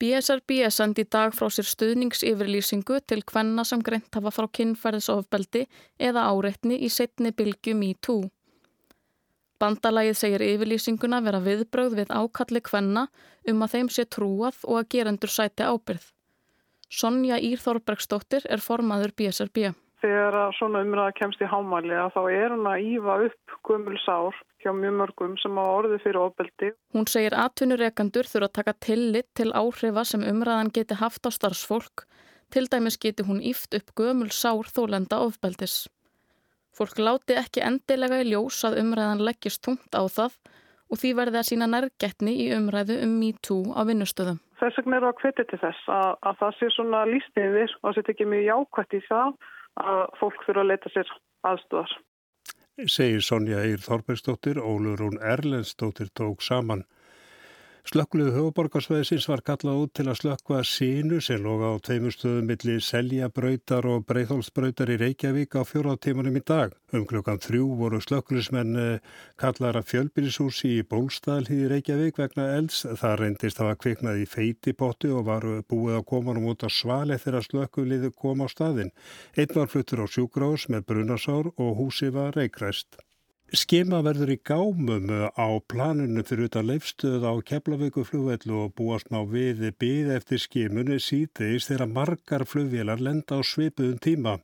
BSRB 0.00 0.62
sendi 0.72 1.04
í 1.04 1.08
dag 1.12 1.34
frá 1.36 1.50
sér 1.52 1.66
stuðningsyfirlýsingu 1.68 3.02
til 3.04 3.20
hvenna 3.28 3.66
sem 3.68 3.82
greint 3.84 4.08
hafa 4.16 4.30
frá 4.32 4.46
kinnferðisofbeldi 4.58 5.66
eða 6.08 6.22
áreitni 6.32 6.78
í 6.80 6.88
setni 6.88 7.34
bylgu 7.36 7.74
MeToo. 7.76 8.22
Bandalagið 9.60 10.16
segir 10.16 10.46
yfirlýsinguna 10.46 11.20
vera 11.20 11.42
viðbröð 11.44 11.98
við 11.98 12.14
ákalli 12.16 12.62
hvenna 12.70 13.04
um 13.52 13.60
að 13.60 13.74
þeim 13.74 13.92
sé 13.92 14.06
trúað 14.08 14.62
og 14.64 14.80
að 14.80 14.88
gerendur 14.94 15.34
sæti 15.34 15.68
ábyrð. 15.68 16.06
Sonja 16.88 17.36
Írþórbergsdóttir 17.36 18.48
er 18.48 18.64
formaður 18.64 19.12
BSRB. 19.20 19.74
Þegar 20.00 20.54
svona 20.56 20.80
umræða 20.80 21.12
kemst 21.18 21.42
í 21.44 21.48
hámæli 21.50 21.92
að 21.92 22.14
þá 22.14 22.20
er 22.32 22.54
hún 22.54 22.68
að 22.70 22.86
ífa 22.88 23.16
upp 23.26 23.56
gömul 23.68 23.98
sár 24.00 24.36
hjá 24.62 24.72
mjög 24.76 24.94
mörgum 24.96 25.34
sem 25.40 25.58
á 25.60 25.64
orði 25.64 25.98
fyrir 26.00 26.20
ofbeldi. 26.22 26.70
Hún 26.96 27.08
segir 27.08 27.36
atvinnureikandur 27.36 28.28
þurfa 28.28 28.48
að 28.48 28.56
taka 28.58 28.74
tillit 28.86 29.28
til 29.36 29.50
áhrifa 29.52 30.06
sem 30.08 30.24
umræðan 30.24 30.72
geti 30.72 30.96
haft 31.00 31.28
á 31.28 31.30
starfsfólk. 31.36 32.06
Til 32.50 32.66
dæmis 32.72 32.96
geti 33.00 33.26
hún 33.28 33.44
íft 33.44 33.76
upp 33.76 33.92
gömul 33.96 34.32
sár 34.32 34.72
þólenda 34.72 35.20
ofbeldis. 35.26 35.84
Fólk 36.76 36.96
láti 36.98 37.36
ekki 37.36 37.60
endilega 37.66 38.22
í 38.22 38.30
ljós 38.30 38.62
að 38.64 38.80
umræðan 38.80 39.24
leggist 39.26 39.62
tungt 39.66 39.92
á 39.92 40.02
það 40.08 40.38
og 40.90 40.98
því 40.98 41.12
verði 41.18 41.40
að 41.40 41.48
sína 41.50 41.68
nærgetni 41.70 42.34
í 42.44 42.50
umræðu 42.56 42.96
um 43.04 43.14
MeToo 43.20 43.76
á 43.76 43.84
vinnustöðum. 43.86 44.40
Þess 44.60 44.80
vegna 44.80 44.98
eru 44.98 45.10
að 45.10 45.20
hveti 45.22 45.46
til 45.50 45.60
þess 45.60 45.92
að, 45.92 46.10
að 46.26 46.38
það 46.40 46.56
sé 46.58 46.68
svona 46.74 47.00
lísniðir 47.08 47.74
og 47.80 47.86
það 47.86 47.96
sé 47.96 48.14
ekki 48.14 48.28
mjög 48.32 48.46
jákvæmt 48.48 48.96
í 48.96 49.02
það 49.06 49.30
að 49.78 50.06
fólk 50.20 50.46
þurfa 50.46 50.64
að 50.64 50.70
leita 50.72 50.94
sér 50.94 51.12
aðstúðar 51.46 51.98
segir 52.88 53.20
Sonja 53.20 53.60
Eir 53.60 53.82
Þorbergsdóttir, 53.82 54.56
Ólurún 54.56 55.18
Erlendsdóttir 55.20 56.08
tók 56.16 56.40
saman. 56.40 56.84
Slökkluðu 57.88 58.34
höfuborgarsvæðisins 58.34 59.24
var 59.30 59.40
kallað 59.40 59.78
út 59.84 59.92
til 59.96 60.04
að 60.10 60.18
slökkva 60.18 60.60
sínu 60.68 61.20
sem 61.24 61.40
loga 61.40 61.72
á 61.72 61.74
tveimustöðum 61.80 62.50
millir 62.50 62.82
Seljabrautar 62.84 63.88
og 63.88 64.04
Breitholtsbrautar 64.10 64.92
í 64.92 64.98
Reykjavík 65.00 65.56
á 65.56 65.64
fjóraðtímanum 65.64 66.36
í 66.36 66.44
dag. 66.44 66.76
Um 66.92 67.06
klukkan 67.08 67.40
þrjú 67.40 67.72
voru 67.80 68.02
slökklusmenn 68.04 68.76
eh, 68.76 69.02
kallar 69.40 69.80
að 69.80 69.88
fjölbyrjishúsi 69.94 70.74
í 70.76 70.86
Bólstaðalhið 70.92 71.64
í 71.64 71.68
Reykjavík 71.74 72.20
vegna 72.20 72.48
elds. 72.58 72.84
Það 72.84 73.18
reyndist 73.24 73.64
að 73.64 73.70
var 73.70 73.82
kviknað 73.82 74.22
í 74.22 74.30
feitipottu 74.36 75.14
og 75.16 75.28
var 75.32 75.50
búið 75.64 76.00
að 76.02 76.08
koma 76.12 76.36
um 76.36 76.50
út 76.52 76.66
á 76.66 76.68
svali 76.68 77.16
þegar 77.18 77.48
slökkuliðu 77.48 78.12
kom 78.12 78.44
á 78.44 78.46
staðin. 78.52 78.92
Einn 79.38 79.54
var 79.56 79.72
fluttur 79.72 80.04
á 80.04 80.06
sjúgrás 80.06 80.68
með 80.68 80.90
brunasár 80.92 81.54
og 81.56 81.78
húsi 81.80 82.12
var 82.12 82.36
reykræst. 82.36 83.00
Skema 83.50 83.98
verður 84.06 84.30
í 84.30 84.36
gámum 84.46 85.08
á 85.10 85.48
planinu 85.66 86.22
fyrir 86.22 86.46
utan 86.46 86.68
leifstöð 86.68 87.24
á 87.26 87.34
Keflavíku 87.42 88.04
flugvellu 88.06 88.60
og 88.62 88.74
búast 88.78 89.08
ná 89.10 89.24
við 89.26 89.64
byð 89.74 90.12
eftir 90.14 90.38
skemunni 90.38 91.00
síðdeis 91.02 91.66
þegar 91.66 91.90
margar 91.90 92.44
flugvélar 92.46 93.00
lenda 93.02 93.40
á 93.40 93.42
svipuðum 93.42 93.98
tíma. 93.98 94.36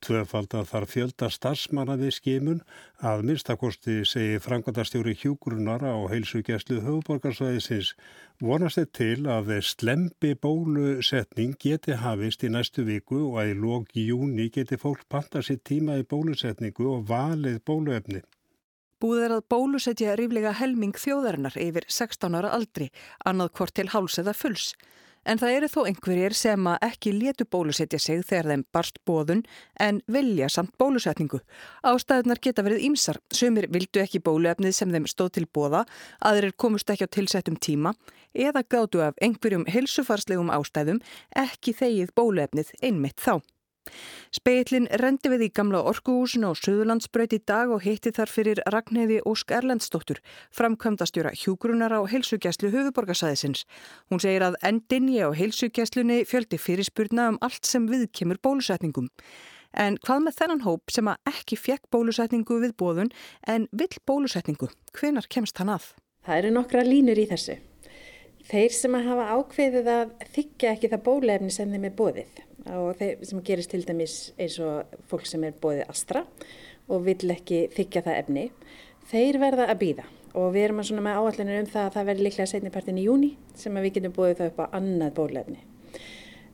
Tvöfald 0.00 0.56
að 0.56 0.70
þar 0.70 0.86
fjölda 0.88 1.28
starfsmanna 1.34 1.98
við 2.00 2.14
skemun 2.16 2.62
að 3.10 3.26
minnstakosti 3.28 3.98
segi 4.08 4.40
frangandastjóri 4.40 5.12
hjúgrunar 5.20 5.84
á 5.84 5.96
heilsugjæslu 6.08 6.80
höfuborgarsvæðisins. 6.86 7.92
Vonast 8.40 8.80
er 8.80 8.88
til 8.88 9.28
að 9.36 9.52
slempi 9.68 10.32
bólusetning 10.32 11.58
geti 11.60 12.00
hafist 12.00 12.48
í 12.48 12.52
næstu 12.56 12.88
viku 12.88 13.20
og 13.34 13.36
að 13.44 13.52
í 13.52 13.60
lóki 13.60 14.08
júni 14.08 14.48
geti 14.48 14.80
fólk 14.80 15.04
panta 15.12 15.44
sér 15.44 15.60
tíma 15.60 16.00
í 16.00 16.08
bólusetningu 16.08 16.88
og 16.94 17.04
valið 17.12 17.60
bóluefni. 17.68 18.24
Búið 18.96 19.26
er 19.26 19.32
að 19.36 19.42
bólusetja 19.52 20.14
ríflega 20.16 20.54
helming 20.56 20.96
þjóðarinnar 20.96 21.58
yfir 21.60 21.84
16 21.92 22.32
ára 22.38 22.54
aldri, 22.56 22.86
annað 23.28 23.50
hvort 23.58 23.74
til 23.76 23.90
háls 23.92 24.14
eða 24.22 24.32
fulls. 24.32 24.70
En 25.28 25.36
það 25.42 25.56
eru 25.56 25.68
þó 25.68 25.80
einhverjir 25.90 26.34
sem 26.38 26.68
að 26.70 26.86
ekki 26.86 27.12
letu 27.12 27.44
bólusetja 27.50 27.98
sig 28.00 28.22
þegar 28.24 28.48
þeim 28.52 28.62
barst 28.72 29.00
bóðun 29.04 29.42
en 29.82 29.98
vilja 30.08 30.48
samt 30.54 30.72
bólusetningu. 30.80 31.42
Ástæðunar 31.84 32.40
geta 32.40 32.64
verið 32.64 32.86
ímsar. 32.86 33.18
Sumir 33.34 33.66
vildu 33.74 34.00
ekki 34.00 34.22
bóluefnið 34.24 34.72
sem 34.78 34.94
þeim 34.94 35.08
stóð 35.10 35.34
til 35.36 35.44
bóða, 35.44 35.82
aðrir 36.24 36.56
komust 36.56 36.88
ekki 36.94 37.10
á 37.10 37.14
tilsettum 37.18 37.58
tíma 37.60 37.92
eða 38.32 38.64
gáttu 38.64 39.02
af 39.04 39.20
einhverjum 39.20 39.66
helsufarslegum 39.68 40.54
ástæðum 40.56 41.02
ekki 41.36 41.76
þegið 41.76 42.16
bóluefnið 42.16 42.72
einmitt 42.80 43.20
þá. 43.20 43.42
Speillin 44.36 44.88
rendi 45.00 45.30
við 45.32 45.46
í 45.46 45.50
gamla 45.54 45.80
orkuhúsinu 45.88 46.50
á 46.50 46.52
Suðurlandsbröð 46.58 47.36
í 47.36 47.40
dag 47.48 47.72
og 47.72 47.84
hitti 47.86 48.12
þar 48.12 48.32
fyrir 48.32 48.60
Ragnheði 48.72 49.20
Ósk 49.28 49.54
Erlendstóttur, 49.56 50.20
framkvæmdastjóra 50.52 51.32
hjúgrunar 51.38 51.94
á 51.96 52.00
heilsugjæslu 52.10 52.72
höfuborgarsæðisins. 52.74 53.64
Hún 54.10 54.22
segir 54.22 54.44
að 54.44 54.58
endinni 54.66 55.22
á 55.22 55.30
heilsugjæslunni 55.32 56.24
fjöldi 56.28 56.58
fyrirspurna 56.60 57.30
um 57.32 57.38
allt 57.40 57.64
sem 57.68 57.86
við 57.88 58.08
kemur 58.12 58.42
bólusetningum. 58.42 59.08
En 59.76 59.98
hvað 60.04 60.24
með 60.24 60.36
þennan 60.40 60.64
hóp 60.64 60.92
sem 60.92 61.08
að 61.10 61.30
ekki 61.32 61.58
fekk 61.60 61.88
bólusetningu 61.92 62.60
við 62.62 62.74
bóðun 62.80 63.12
en 63.46 63.68
vill 63.72 63.92
bólusetningu? 64.08 64.70
Hvenar 64.96 65.28
kemst 65.28 65.58
hann 65.60 65.74
að? 65.76 65.92
Það 66.26 66.42
eru 66.42 66.52
nokkra 66.56 66.84
línur 66.86 67.20
í 67.20 67.28
þessu. 67.30 67.58
Þeir 68.46 68.74
sem 68.74 68.94
að 68.94 69.08
hafa 69.10 69.30
ákveðið 69.36 69.88
að 69.90 70.12
þykja 70.34 70.72
ekki 70.72 70.90
það 70.92 71.04
bólefni 71.08 71.52
sem 71.54 71.72
þeim 71.72 71.88
er 71.88 71.96
bóðið 71.98 72.44
og 72.74 72.96
þeir 72.98 73.24
sem 73.28 73.42
gerist 73.46 73.72
til 73.72 73.84
dæmis 73.86 74.16
eins 74.38 74.58
og 74.62 74.98
fólk 75.10 75.26
sem 75.28 75.44
er 75.46 75.56
bóðið 75.62 75.86
astra 75.90 76.24
og 76.86 77.06
vill 77.06 77.32
ekki 77.34 77.66
þykja 77.74 78.04
það 78.06 78.20
efni, 78.20 78.44
þeir 79.10 79.40
verða 79.42 79.70
að 79.70 79.80
býða 79.82 80.06
og 80.36 80.52
við 80.52 80.68
erum 80.68 80.82
með 81.06 81.20
áallinir 81.20 81.62
um 81.62 81.70
það 81.70 81.86
að 81.86 81.94
það 81.94 82.08
verður 82.10 82.26
líklega 82.26 82.50
setnipartin 82.50 83.00
í 83.00 83.06
júni 83.06 83.32
sem 83.56 83.80
við 83.80 83.94
getum 83.96 84.16
bóðið 84.18 84.42
það 84.42 84.52
upp 84.52 84.60
á 84.60 84.66
annað 84.76 85.14
bólefni. 85.16 85.60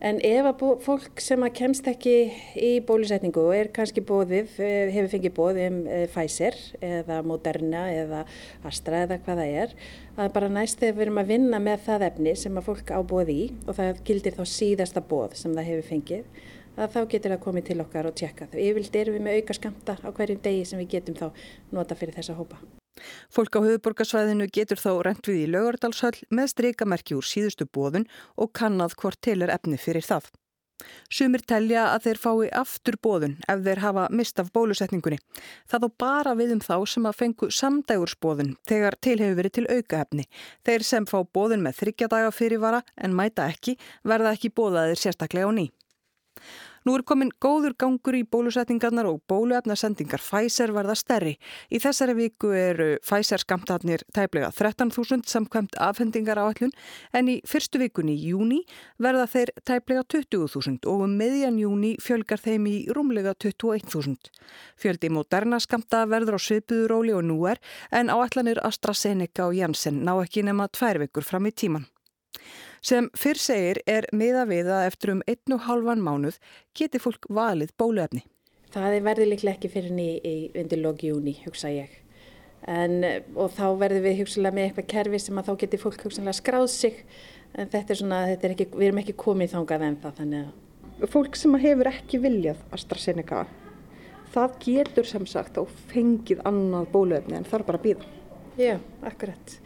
En 0.03 0.17
ef 0.27 0.47
að 0.49 0.63
fólk 0.83 1.21
sem 1.23 1.45
að 1.47 1.53
kemst 1.61 1.87
ekki 1.87 2.15
í 2.59 2.71
bólusetningu 2.83 3.45
og 3.45 3.53
er 3.55 3.69
kannski 3.75 4.03
bóðið, 4.03 4.57
eh, 4.59 4.91
hefur 4.91 5.13
fengið 5.13 5.35
bóðið 5.37 5.67
um 5.69 5.77
eh, 5.87 6.07
Pfizer 6.11 6.59
eða 6.83 7.21
Moderna 7.23 7.85
eða 7.95 8.25
Astra 8.67 9.05
eða 9.05 9.21
hvað 9.23 9.45
það 9.45 9.55
er, 9.61 9.77
að 10.17 10.33
bara 10.35 10.51
næst 10.51 10.83
þegar 10.83 10.99
við 10.99 11.07
erum 11.07 11.23
að 11.23 11.33
vinna 11.37 11.63
með 11.63 11.87
það 11.87 12.07
efni 12.09 12.35
sem 12.43 12.59
að 12.59 12.69
fólk 12.73 12.91
á 12.91 12.99
bóði 13.15 13.39
í 13.45 13.49
og 13.63 13.79
það 13.79 14.05
gildir 14.11 14.39
þá 14.41 14.45
síðasta 14.57 15.07
bóð 15.07 15.39
sem 15.39 15.55
það 15.55 15.71
hefur 15.71 15.91
fengið, 15.93 16.45
að 16.75 16.95
þá 16.99 17.01
getur 17.15 17.37
það 17.37 17.45
komið 17.47 17.71
til 17.71 17.81
okkar 17.87 18.11
og 18.11 18.19
tjekka. 18.19 18.53
Yfirlt 18.59 19.03
erum 19.05 19.21
við 19.21 19.29
með 19.29 19.39
auka 19.39 19.61
skamta 19.63 20.01
á 20.03 20.09
hverjum 20.11 20.43
degi 20.43 20.67
sem 20.67 20.83
við 20.83 20.95
getum 20.99 21.23
þá 21.23 21.29
nota 21.71 21.95
fyrir 21.95 22.19
þessa 22.19 22.35
hópa. 22.35 22.59
Fólk 23.33 23.59
á 23.59 23.61
höfuborgarsvæðinu 23.65 24.51
getur 24.53 24.81
þá 24.83 24.93
rent 25.07 25.29
við 25.29 25.47
í 25.47 25.51
lögardalshöll 25.55 26.19
með 26.31 26.53
streikamerki 26.55 27.19
úr 27.19 27.27
síðustu 27.27 27.67
bóðun 27.67 28.09
og 28.37 28.55
kannad 28.57 28.97
hvort 28.99 29.21
til 29.25 29.41
er 29.43 29.55
efni 29.55 29.81
fyrir 29.81 30.07
það. 30.07 30.31
Sumir 31.13 31.43
telja 31.47 31.85
að 31.93 32.07
þeir 32.07 32.21
fái 32.23 32.49
aftur 32.63 32.97
bóðun 33.07 33.37
ef 33.51 33.61
þeir 33.67 33.83
hafa 33.85 34.07
mist 34.11 34.41
af 34.43 34.51
bólusetningunni. 34.55 35.19
Það 35.71 35.87
á 35.87 35.91
bara 36.05 36.33
við 36.39 36.57
um 36.57 36.63
þá 36.65 36.75
sem 36.95 37.07
að 37.09 37.19
fengu 37.21 37.51
samdægursbóðun 37.59 38.57
þegar 38.69 38.99
til 39.05 39.19
hefur 39.21 39.39
verið 39.41 39.57
til 39.59 39.67
aukaefni. 39.69 40.27
Þeir 40.67 40.87
sem 40.89 41.07
fá 41.07 41.21
bóðun 41.23 41.65
með 41.67 41.79
þryggjadaga 41.83 42.33
fyrirvara 42.35 42.83
en 42.97 43.17
mæta 43.19 43.47
ekki 43.53 43.77
verða 44.03 44.35
ekki 44.37 44.53
bóðaðir 44.57 45.01
sérstaklega 45.05 45.51
á 45.51 45.53
ný. 45.55 45.69
Nú 46.83 46.97
er 46.99 47.05
komin 47.07 47.31
góður 47.39 47.77
gangur 47.79 48.17
í 48.19 48.25
bólusetningarnar 48.27 49.07
og 49.07 49.21
bóluefnasendingar 49.31 50.19
Pfizer 50.19 50.73
verða 50.75 50.97
stærri. 50.99 51.37
Í 51.71 51.79
þessari 51.79 52.17
viku 52.19 52.51
eru 52.59 52.89
Pfizer 53.05 53.39
skamtarnir 53.39 54.03
tæplega 54.17 54.51
13.000 54.51 55.23
samkvæmt 55.31 55.79
afhendingar 55.79 56.41
á 56.43 56.51
allun 56.51 56.75
en 57.15 57.31
í 57.31 57.39
fyrstu 57.47 57.79
vikunni 57.79 58.17
í 58.19 58.33
júni 58.33 58.59
verða 58.99 59.29
þeir 59.31 59.55
tæplega 59.63 60.03
20.000 60.17 60.91
og 60.91 61.07
um 61.07 61.17
meðjan 61.23 61.63
júni 61.63 61.95
fjölgar 62.03 62.43
þeim 62.43 62.67
í 62.67 62.77
rúmlega 62.91 63.37
21.000. 63.39 64.35
Fjöldi 64.75 65.13
moderna 65.15 65.63
skamta 65.63 66.03
verður 66.11 66.41
á 66.43 66.47
svipuðuróli 66.49 67.15
og 67.15 67.27
nú 67.31 67.39
er 67.47 67.63
en 67.95 68.11
áallanir 68.11 68.59
AstraZeneca 68.67 69.47
og 69.47 69.55
Janssen 69.61 70.03
ná 70.03 70.17
ekki 70.19 70.43
nema 70.43 70.67
tvær 70.67 71.05
vikur 71.07 71.23
fram 71.23 71.47
í 71.47 71.55
tíman. 71.55 71.92
Sem 72.83 73.09
fyrr 73.15 73.39
segir 73.39 73.79
er 73.87 74.09
miða 74.11 74.43
við 74.51 74.71
að 74.75 74.89
eftir 74.89 75.13
um 75.15 75.21
einn 75.31 75.55
og 75.55 75.67
halvan 75.69 76.03
mánuð 76.03 76.39
geti 76.75 76.99
fólk 77.03 77.29
valið 77.31 77.71
bóluefni. 77.79 78.25
Það 78.73 78.97
verður 79.05 79.29
líklega 79.29 79.59
ekki 79.59 79.71
fyrir 79.71 79.93
ný 79.95 80.07
í 80.25 80.37
undirlógi 80.57 81.13
júni, 81.13 81.37
hugsa 81.45 81.71
ég. 81.71 81.93
En, 82.67 83.03
og 83.37 83.53
þá 83.53 83.67
verður 83.79 84.07
við 84.07 84.19
hugsalega 84.23 84.57
með 84.57 84.69
eitthvað 84.69 84.91
kerfi 84.95 85.21
sem 85.23 85.39
að 85.39 85.49
þá 85.49 85.55
geti 85.63 85.81
fólk 85.83 86.05
hugsalega 86.07 86.39
skráð 86.39 86.69
sig. 86.73 87.01
En 87.53 87.71
þetta 87.71 87.93
er 87.93 88.01
svona, 88.01 88.21
þetta 88.33 88.49
er 88.49 88.57
ekki, 88.57 88.69
við 88.73 88.89
erum 88.89 89.01
ekki 89.03 89.17
komið 89.23 89.55
þángað 89.55 89.87
en 89.87 89.99
það 90.03 90.21
þannig 90.21 90.45
að... 90.47 91.09
Fólk 91.13 91.39
sem 91.39 91.57
hefur 91.63 91.91
ekki 91.91 92.21
viljað 92.23 92.61
AstraZeneca, 92.73 93.47
það 94.33 94.59
getur 94.63 95.09
sem 95.09 95.25
sagt 95.27 95.59
á 95.59 95.63
fengið 95.91 96.43
annað 96.49 96.93
bóluefni 96.95 97.39
en 97.39 97.49
þarf 97.49 97.69
bara 97.69 97.81
að 97.83 97.89
býða. 97.89 98.13
Já, 98.61 98.77
akkurat. 99.05 99.57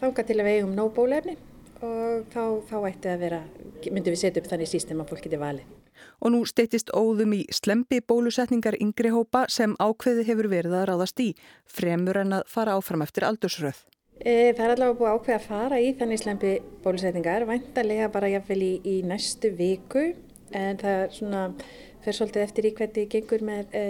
Þángað 0.00 0.30
til 0.30 0.38
að 0.38 0.48
við 0.48 0.58
eigum 0.58 0.74
nóg 0.78 0.94
bóluefni 0.96 1.36
og 1.84 2.24
þá, 2.32 2.42
þá 2.68 2.76
ætti 2.88 3.10
að 3.12 3.20
vera, 3.24 3.42
myndum 3.90 4.14
við 4.14 4.22
setja 4.22 4.42
upp 4.42 4.50
þannig 4.50 4.70
sístem 4.70 5.02
að 5.02 5.12
fólk 5.12 5.26
geti 5.26 5.40
valið. 5.40 5.76
Og 6.22 6.32
nú 6.34 6.40
steytist 6.46 6.90
óðum 6.94 7.34
í 7.36 7.42
slempi 7.54 8.00
bólusetningar 8.02 8.78
yngri 8.82 9.12
hópa 9.14 9.44
sem 9.52 9.76
ákveði 9.78 10.26
hefur 10.26 10.50
verið 10.50 10.74
að 10.80 10.88
ráðast 10.90 11.22
í, 11.22 11.28
fremur 11.70 12.18
en 12.22 12.40
að 12.40 12.48
fara 12.50 12.74
áfram 12.78 13.04
eftir 13.06 13.26
aldursröð. 13.28 13.84
E, 14.18 14.50
það 14.56 14.64
er 14.64 14.72
allavega 14.74 14.98
búið 14.98 15.12
ákveð 15.14 15.36
að 15.36 15.44
fara 15.46 15.78
í 15.78 15.92
þannig 15.98 16.22
slempi 16.22 16.54
bólusetningar, 16.82 17.46
væntalega 17.46 18.08
bara 18.14 18.30
jáfnvel 18.32 18.62
í, 18.66 18.72
í 18.82 18.96
næstu 19.06 19.52
viku, 19.54 20.08
en 20.50 20.80
það 20.80 21.04
er 21.04 21.14
svona, 21.14 21.44
fer 22.02 22.18
svolítið 22.18 22.46
eftir 22.48 22.66
í 22.66 22.74
hvernig 22.80 23.12
gengur 23.12 23.46
með 23.46 23.78
e, 23.78 23.84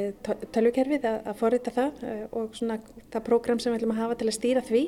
tölvukerfið 0.52 1.08
að, 1.08 1.18
að 1.32 1.40
forrita 1.40 1.72
það 1.72 2.04
e, 2.04 2.18
og 2.36 2.60
svona 2.60 2.76
það 3.08 3.26
prógram 3.30 3.62
sem 3.62 3.72
við 3.72 3.80
ætlum 3.80 3.96
að 3.96 4.02
hafa 4.02 4.20
til 4.20 4.28
að 4.28 4.36
stýra 4.36 4.64
því. 4.68 4.84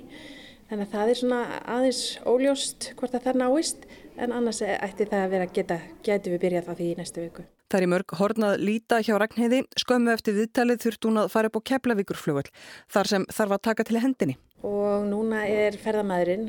Þannig 0.71 0.87
að 0.87 0.93
það 0.95 1.09
er 1.11 1.19
svona 1.19 1.39
aðeins 1.67 2.00
óljóst 2.31 2.85
hvort 2.95 3.15
að 3.19 3.25
það 3.25 3.39
náist 3.41 3.87
en 4.23 4.35
annars 4.37 4.61
ætti 4.62 5.07
það 5.11 5.25
að 5.25 5.33
vera 5.33 5.49
geta, 5.57 5.79
getur 6.07 6.37
við 6.37 6.45
byrjað 6.45 6.69
á 6.71 6.73
því 6.79 6.87
í 6.87 6.99
næstu 7.00 7.25
viku. 7.25 7.45
Það 7.71 7.79
er 7.81 7.87
í 7.87 7.91
mörg 7.91 8.15
hornað 8.21 8.62
líta 8.62 9.00
hjá 9.03 9.17
Ragnheiði, 9.19 9.61
skömmu 9.83 10.15
eftir 10.15 10.39
viðtalið 10.39 10.81
þurft 10.85 11.11
hún 11.11 11.21
að 11.25 11.33
fara 11.35 11.50
upp 11.50 11.59
á 11.59 11.67
Keflavíkurflugvöld 11.73 12.53
þar 12.95 13.11
sem 13.11 13.27
þarf 13.35 13.57
að 13.57 13.62
taka 13.67 13.89
til 13.91 13.99
hendinni. 14.05 14.39
Og 14.62 15.11
núna 15.11 15.43
er 15.50 15.79
ferðamæðurinn, 15.83 16.49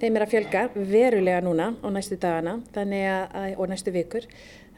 þeim 0.00 0.16
er 0.16 0.24
að 0.24 0.32
fjölga 0.32 0.66
verulega 0.76 1.44
núna 1.44 1.70
og 1.82 1.92
næstu 1.92 2.16
dagana 2.20 2.62
að, 2.72 3.56
og 3.60 3.68
næstu 3.68 3.92
vikur. 3.92 4.24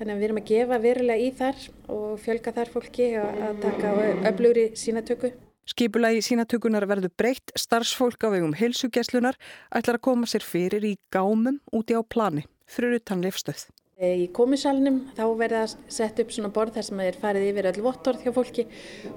Þannig 0.00 0.14
að 0.14 0.18
við 0.18 0.28
erum 0.32 0.42
að 0.42 0.50
gefa 0.50 0.82
verulega 0.82 1.22
í 1.22 1.34
þar 1.38 1.68
og 1.94 2.08
fjölga 2.26 2.58
þar 2.58 2.74
fólki 2.74 3.12
að 3.22 3.62
taka 3.62 3.94
öflugri 4.32 4.72
sínatöku. 4.78 5.36
Skipulagi 5.68 6.22
sínatökunar 6.24 6.86
verður 6.88 7.10
breytt, 7.20 7.52
starfsfólk 7.58 8.22
á 8.24 8.32
vegum 8.32 8.54
heilsugjæslunar 8.56 9.36
ætlar 9.76 9.98
að 9.98 10.04
koma 10.06 10.28
sér 10.30 10.46
fyrir 10.46 10.86
í 10.88 10.94
gámum 11.12 11.58
úti 11.76 11.92
á 11.92 12.00
plani 12.00 12.46
fyrir 12.64 12.96
utan 12.96 13.20
lifstöð. 13.20 13.66
Í 14.00 14.30
komisalunum 14.32 15.02
þá 15.16 15.24
verða 15.36 15.64
sett 15.92 16.22
upp 16.22 16.32
svona 16.32 16.48
borð 16.54 16.78
þar 16.78 16.86
sem 16.86 17.02
er 17.04 17.18
farið 17.20 17.48
yfir 17.50 17.68
öll 17.72 17.82
vottorð 17.84 18.24
hjá 18.24 18.32
fólki 18.32 18.64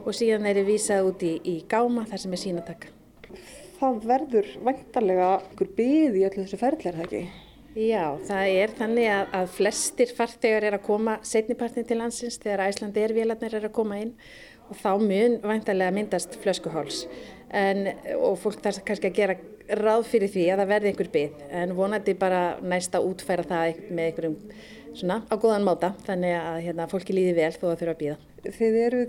og 0.01 0.11
síðan 0.17 0.49
er 0.49 0.59
það 0.59 0.71
vísað 0.73 1.07
út 1.11 1.23
í, 1.23 1.31
í 1.39 1.55
gáma 1.71 2.03
þar 2.09 2.23
sem 2.25 2.35
er 2.35 2.43
sínataka. 2.43 2.91
það 3.79 4.03
verður 4.11 4.51
vantarlega 4.67 5.29
einhver 5.37 5.71
byð 5.77 6.19
í 6.19 6.25
öllu 6.27 6.43
þessu 6.43 6.59
ferðlega, 6.59 6.91
er 6.91 6.99
það 6.99 7.07
ekki? 7.07 7.23
Já, 7.71 8.17
það 8.27 8.49
er 8.51 8.71
þannig 8.75 9.05
að, 9.07 9.29
að 9.37 9.51
flestir 9.55 10.09
fartegar 10.17 10.65
er 10.67 10.75
að 10.75 10.87
koma 10.89 11.13
setnipartin 11.23 11.85
til 11.87 12.01
landsins 12.01 12.35
þegar 12.43 12.65
Æslandi 12.65 12.99
er 13.05 13.13
vélarnir 13.15 13.53
er 13.55 13.69
að 13.69 13.77
koma 13.77 14.01
inn 14.01 14.11
og 14.71 14.79
þá 14.79 14.91
mun 15.03 15.39
vantarlega 15.43 15.95
myndast 15.95 16.37
flöskuháls 16.41 17.05
en, 17.51 17.89
og 18.17 18.37
fólk 18.39 18.61
þarf 18.63 18.83
kannski 18.87 19.11
að 19.11 19.17
gera 19.19 19.39
ráð 19.81 20.05
fyrir 20.09 20.31
því 20.31 20.45
að 20.51 20.61
það 20.61 20.71
verði 20.71 20.91
einhver 20.91 21.09
byggð 21.15 21.55
en 21.61 21.73
vonandi 21.77 22.15
bara 22.19 22.41
næsta 22.63 23.01
útfæra 23.03 23.45
það 23.47 23.81
með 23.91 24.07
einhverjum 24.07 24.37
svona 24.97 25.21
á 25.27 25.35
góðan 25.39 25.67
máta 25.67 25.93
þannig 26.07 26.35
að 26.37 26.59
hérna, 26.65 26.87
fólki 26.91 27.15
líði 27.15 27.35
vel 27.37 27.51
þó 27.55 27.65
að 27.69 27.77
þurfa 27.81 27.93
að 27.93 28.01
býða. 28.01 28.17
Þið 28.57 28.77
eru 28.85 29.01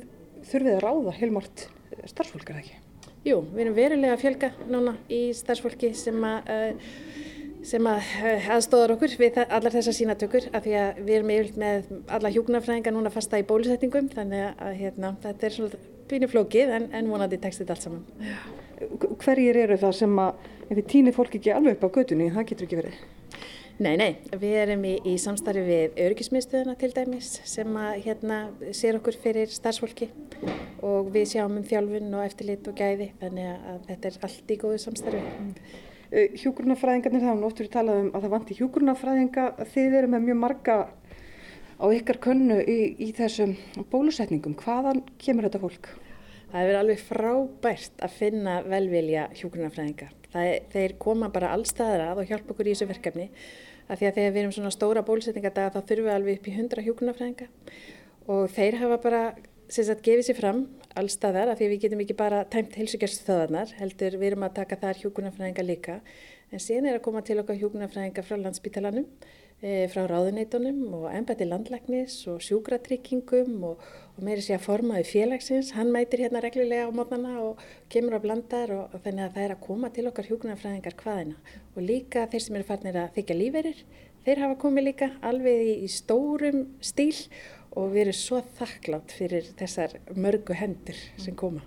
þurfið 0.50 0.76
að 0.76 0.83
ráða 0.85 1.14
heilmort 1.19 1.66
starfsfólk, 2.11 2.50
er 2.50 2.59
það 2.59 2.62
ekki? 2.62 2.78
Jú, 3.23 3.37
við 3.52 3.64
erum 3.64 3.76
verulega 3.76 4.16
að 4.16 4.23
fjölga 4.25 4.50
núna 4.71 4.97
í 5.12 5.21
starfsfólki 5.37 5.92
sem 5.99 6.25
að 6.26 6.52
uh, 6.52 6.95
sem 7.66 7.87
að 7.87 8.11
eh, 8.26 8.49
aðstóðar 8.57 8.97
okkur 8.97 9.14
við 9.21 9.38
allar 9.45 9.75
þessar 9.75 9.97
sínatökur 9.97 10.49
af 10.50 10.64
því 10.64 10.75
að 10.81 11.00
við 11.07 11.16
erum 11.19 11.33
yfirlt 11.37 11.59
með 11.62 11.90
alla 12.16 12.33
hjúknarfræðinga 12.35 12.95
núna 12.95 13.12
fasta 13.14 13.40
í 13.40 13.47
bólusetningum 13.47 14.11
þannig 14.12 14.49
að 14.50 14.76
hérna, 14.81 15.14
þetta 15.23 15.49
er 15.49 15.57
svona 15.57 15.83
pínu 16.11 16.28
flókið 16.33 16.75
en, 16.76 16.90
en 16.92 17.11
vonandi 17.12 17.38
tekst 17.40 17.62
þetta 17.62 17.76
allt 17.76 17.87
saman. 17.87 18.04
Hverjir 19.23 19.61
eru 19.62 19.78
það 19.78 19.99
sem 20.00 20.19
að 20.19 20.47
ef 20.69 20.76
þið 20.76 20.87
týnir 20.95 21.16
fólk 21.16 21.37
ekki 21.38 21.54
alveg 21.54 21.78
upp 21.78 21.87
á 21.87 21.95
gödunni, 21.99 22.31
það 22.35 22.49
getur 22.50 22.69
ekki 22.69 22.81
verið? 22.83 23.02
Nei, 23.83 23.95
nei, 23.99 24.11
við 24.38 24.57
erum 24.61 24.83
í, 24.87 24.92
í 25.09 25.14
samstarfi 25.19 25.62
við 25.64 25.97
örgismiðstöðuna 26.04 26.75
til 26.78 26.90
dæmis 26.95 27.31
sem 27.49 27.78
að 27.81 28.02
hérna 28.04 28.37
sér 28.76 28.99
okkur 28.99 29.16
fyrir 29.23 29.50
starfsfólki 29.50 30.11
og 30.85 31.09
við 31.14 31.31
sjáum 31.33 31.57
um 31.59 31.64
þjálfun 31.66 32.12
og 32.19 32.26
eftirlit 32.26 32.69
og 32.69 32.76
gæði 32.78 33.09
þannig 33.23 33.49
að 33.54 33.81
þetta 33.88 34.11
er 34.11 34.21
allt 34.28 34.52
í 34.52 34.59
góðu 34.61 34.83
samstarfi. 34.85 35.23
Eh, 36.12 36.35
hjúgrunafræðingarnir, 36.37 37.23
það 37.25 37.31
er 37.31 37.38
náttúrulega 37.40 37.73
talað 37.73 37.99
um 38.02 38.09
að 38.12 38.25
það 38.25 38.33
vanti 38.35 38.54
hjúgrunafræðinga, 38.59 39.45
þið 39.73 39.95
eru 39.97 40.09
með 40.12 40.25
mjög 40.26 40.37
marga 40.42 40.75
á 41.81 41.85
ykkar 41.88 42.19
könnu 42.26 42.59
í, 42.69 42.75
í 43.00 43.09
þessum 43.16 43.54
bólusetningum. 43.88 44.52
Hvaðan 44.61 45.00
kemur 45.23 45.47
þetta 45.49 45.61
fólk? 45.62 45.88
Það 46.50 46.59
hefur 46.61 46.78
alveg 46.83 47.00
frábært 47.07 48.04
að 48.04 48.19
finna 48.19 48.59
velvilja 48.66 49.25
hjúgrunafræðinga. 49.38 50.11
Þeir 50.75 50.97
koma 51.00 51.33
bara 51.33 51.54
allstaðar 51.57 52.04
að 52.11 52.21
og 52.21 52.28
hjálpa 52.28 52.52
okkur 52.52 52.69
í 52.69 52.75
þessu 52.75 52.90
verkefni. 52.92 53.31
Af 53.88 53.97
því 53.97 54.11
að 54.11 54.19
þegar 54.19 54.37
við 54.37 54.42
erum 54.42 54.54
svona 54.59 54.75
stóra 54.76 55.07
bólusetningardaga 55.09 55.73
þá 55.73 55.81
þurfum 55.81 56.11
við 56.11 56.16
alveg 56.19 56.38
upp 56.42 56.52
í 56.52 56.57
100 56.59 56.87
hjúgrunafræðinga 56.90 57.49
og 58.37 58.52
þeir 58.52 58.78
hafa 58.85 59.00
bara 59.00 59.23
sagt 59.73 60.04
gefið 60.04 60.28
sér 60.28 60.37
fram 60.37 60.66
allstaðar 60.99 61.53
af 61.53 61.61
því 61.61 61.69
við 61.73 61.85
getum 61.85 62.03
ekki 62.05 62.17
bara 62.19 62.43
tæmt 62.53 62.77
heilsugjast 62.79 63.25
þöðarnar, 63.27 63.73
heldur 63.79 64.19
við 64.21 64.33
erum 64.33 64.47
að 64.47 64.57
taka 64.61 64.79
þar 64.83 65.01
hjúkunarfræðinga 65.03 65.65
líka. 65.67 66.01
En 66.53 66.61
síðan 66.61 66.91
er 66.91 66.99
að 66.99 67.07
koma 67.07 67.23
til 67.25 67.39
okkar 67.41 67.59
hjúkunarfræðinga 67.61 68.25
frá 68.27 68.37
landsbítalanum, 68.41 69.07
e, 69.63 69.87
frá 69.93 70.03
ráðuneitunum 70.11 70.83
og 70.99 71.07
ennbætti 71.15 71.49
landlæknis 71.49 72.19
og 72.29 72.43
sjúkratryggingum 72.45 73.65
og, 73.71 73.87
og 74.17 74.27
meiri 74.27 74.45
sé 74.45 74.59
að 74.59 74.67
formaði 74.67 75.09
félagsins, 75.09 75.73
hann 75.79 75.95
mætir 75.95 76.27
hérna 76.27 76.43
reglulega 76.45 76.91
á 76.91 76.93
mótnana 76.93 77.39
og 77.41 77.65
kemur 77.93 78.19
á 78.19 78.25
blandar 78.25 78.75
og, 78.77 78.85
og 78.93 79.07
þannig 79.07 79.27
að 79.27 79.35
það 79.39 79.47
er 79.47 79.57
að 79.57 79.65
koma 79.65 79.93
til 79.97 80.07
okkar 80.13 80.29
hjúkunarfræðingar 80.29 80.99
hvaðina 81.01 81.59
og 81.73 81.83
líka 81.89 82.29
þeir 82.29 82.47
sem 82.47 82.61
eru 82.61 82.69
farnir 82.69 83.01
að 83.01 83.17
þykja 83.17 83.39
líferir, 83.41 83.83
þeir 84.27 84.45
hafa 84.45 84.61
komið 84.67 84.89
líka 84.91 85.11
alveg 85.25 85.67
í, 85.73 85.75
í 85.87 85.91
stórum 85.91 86.67
stíl 86.85 87.17
og 87.79 87.97
erum 87.99 88.17
svo 88.17 88.43
þakklátt 88.59 89.14
fyrir 89.17 89.52
þessar 89.59 89.99
mörgu 90.17 90.57
hendur 90.59 90.99
sem 91.21 91.37
koma. 91.37 91.64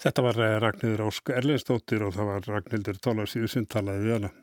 Þetta 0.00 0.26
var 0.26 0.40
eh, 0.42 0.56
Ragnhildur 0.62 1.06
Ósk 1.06 1.34
Erlinsdóttir 1.34 2.02
og 2.06 2.14
það 2.16 2.30
var 2.32 2.48
Ragnhildur 2.50 3.00
Tólarsíðu 3.02 3.50
sem 3.50 3.66
talaði 3.70 4.08
við 4.08 4.16
hana. 4.18 4.34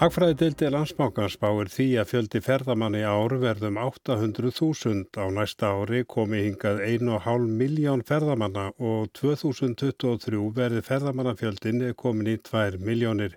Hagfræði 0.00 0.34
deildi 0.40 0.68
landsmákans 0.72 1.34
spáir 1.36 1.68
því 1.68 1.84
að 2.00 2.06
fjöldi 2.08 2.40
ferðamanni 2.40 3.02
ár 3.04 3.34
verðum 3.42 3.76
800.000 3.82 5.18
á 5.20 5.28
næsta 5.36 5.72
ári 5.76 6.00
komi 6.08 6.40
hingað 6.46 6.80
1,5 6.86 7.44
miljón 7.58 8.00
ferðamanna 8.08 8.64
og 8.78 9.10
2023 9.20 10.40
verði 10.56 10.80
ferðamannafjöldin 10.88 11.84
komin 12.00 12.32
í 12.32 12.38
2 12.48 12.80
miljónir. 12.80 13.36